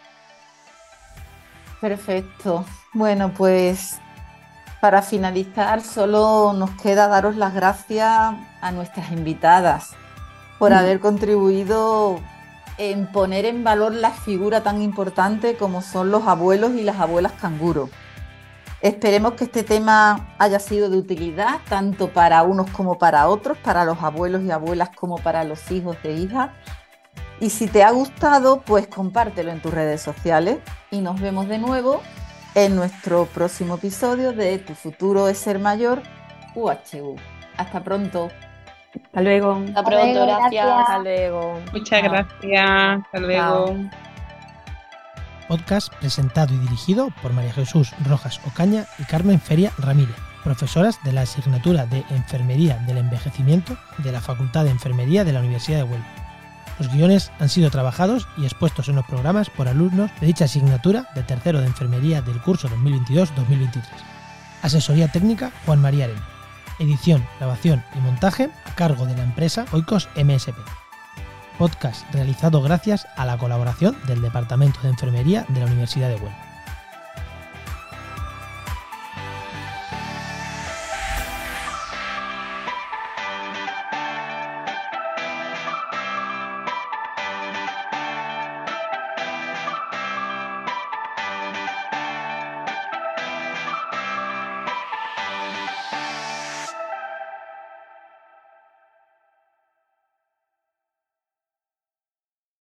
Perfecto. 1.82 2.66
Bueno, 2.94 3.34
pues 3.36 4.00
para 4.80 5.02
finalizar, 5.02 5.82
solo 5.82 6.54
nos 6.54 6.72
queda 6.72 7.08
daros 7.08 7.36
las 7.36 7.54
gracias 7.54 8.36
a 8.62 8.72
nuestras 8.72 9.12
invitadas 9.12 9.92
por 10.60 10.72
mm. 10.72 10.76
haber 10.76 11.00
contribuido 11.00 12.20
en 12.78 13.08
poner 13.08 13.46
en 13.46 13.64
valor 13.64 13.94
la 13.94 14.12
figura 14.12 14.62
tan 14.62 14.82
importante 14.82 15.56
como 15.56 15.82
son 15.82 16.12
los 16.12 16.28
abuelos 16.28 16.74
y 16.74 16.84
las 16.84 17.00
abuelas 17.00 17.34
canguro. 17.34 17.90
Esperemos 18.84 19.36
que 19.36 19.46
este 19.46 19.64
tema 19.64 20.36
haya 20.38 20.60
sido 20.60 20.90
de 20.90 20.98
utilidad 20.98 21.62
tanto 21.70 22.10
para 22.10 22.44
unos 22.44 22.70
como 22.72 22.98
para 22.98 23.30
otros, 23.30 23.58
para 23.60 23.86
los 23.86 24.04
abuelos 24.04 24.44
y 24.44 24.52
abuelas 24.52 24.90
como 24.90 25.16
para 25.20 25.46
los 25.46 25.72
hijos 25.72 25.96
e 26.04 26.12
hijas. 26.12 26.50
Y 27.40 27.50
si 27.50 27.68
te 27.68 27.82
ha 27.82 27.92
gustado, 27.92 28.60
pues 28.60 28.88
compártelo 28.88 29.52
en 29.52 29.62
tus 29.62 29.74
redes 29.74 30.02
sociales 30.02 30.58
y 30.92 31.00
nos 31.00 31.22
vemos 31.22 31.48
de 31.48 31.60
nuevo 31.60 32.02
en 32.56 32.76
nuestro 32.76 33.26
próximo 33.28 33.76
episodio 33.76 34.34
de 34.34 34.58
Tu 34.60 34.74
futuro 34.74 35.30
es 35.30 35.38
ser 35.38 35.60
mayor 35.60 36.04
UHU. 36.54 37.16
Hasta 37.56 37.82
pronto. 37.82 38.28
Hasta 39.06 39.22
luego. 39.22 39.62
Hasta 39.66 39.82
pronto, 39.82 40.26
gracias. 40.26 40.68
Hasta 40.68 41.00
luego. 41.00 41.58
Muchas 41.72 42.04
gracias. 42.04 43.00
Hasta 43.06 43.20
luego 43.22 43.76
podcast 45.48 45.94
presentado 45.96 46.54
y 46.54 46.58
dirigido 46.58 47.10
por 47.22 47.34
María 47.34 47.54
Jesús 47.54 47.92
Rojas 48.06 48.40
Ocaña 48.46 48.86
y 49.00 49.04
Carmen 49.04 49.40
Feria 49.40 49.72
Ramírez, 49.78 50.16
profesoras 50.44 51.00
de 51.04 51.14
la 51.14 51.22
asignatura 51.22 51.86
de 51.86 52.04
Enfermería 52.10 52.78
del 52.88 52.98
Envejecimiento 52.98 53.78
de 54.00 54.12
la 54.12 54.22
Facultad 54.22 54.66
de 54.66 54.72
Enfermería 54.72 55.24
de 55.24 55.34
la 55.34 55.40
Universidad 55.40 55.78
de 55.78 55.84
Huelva. 55.84 56.06
Los 56.80 56.92
guiones 56.92 57.32
han 57.40 57.50
sido 57.50 57.70
trabajados 57.70 58.28
y 58.38 58.46
expuestos 58.46 58.90
en 58.90 58.96
los 58.96 59.06
programas 59.06 59.50
por 59.50 59.68
alumnos 59.68 60.12
de 60.20 60.28
dicha 60.28 60.46
asignatura 60.46 61.08
de 61.16 61.24
tercero 61.24 61.62
de 61.62 61.68
Enfermería 61.68 62.22
del 62.22 62.42
curso 62.42 62.68
2022-2023. 62.70 63.84
Asesoría 64.62 65.12
técnica 65.12 65.52
Juan 65.66 65.82
María 65.82 66.06
Arena. 66.06 66.28
Edición, 66.80 67.24
grabación 67.40 67.84
y 67.96 68.00
montaje 68.00 68.50
a 68.66 68.76
cargo 68.76 69.06
de 69.06 69.16
la 69.16 69.24
empresa 69.24 69.66
Oikos 69.72 70.10
MSP 70.16 70.83
podcast 71.64 72.14
realizado 72.14 72.62
gracias 72.62 73.08
a 73.16 73.26
la 73.26 73.38
colaboración 73.38 73.96
del 74.06 74.22
Departamento 74.22 74.82
de 74.82 74.90
Enfermería 74.90 75.46
de 75.48 75.62
la 75.62 75.68
Universidad 75.68 76.10
de 76.10 76.16
Huelva. 76.16 76.43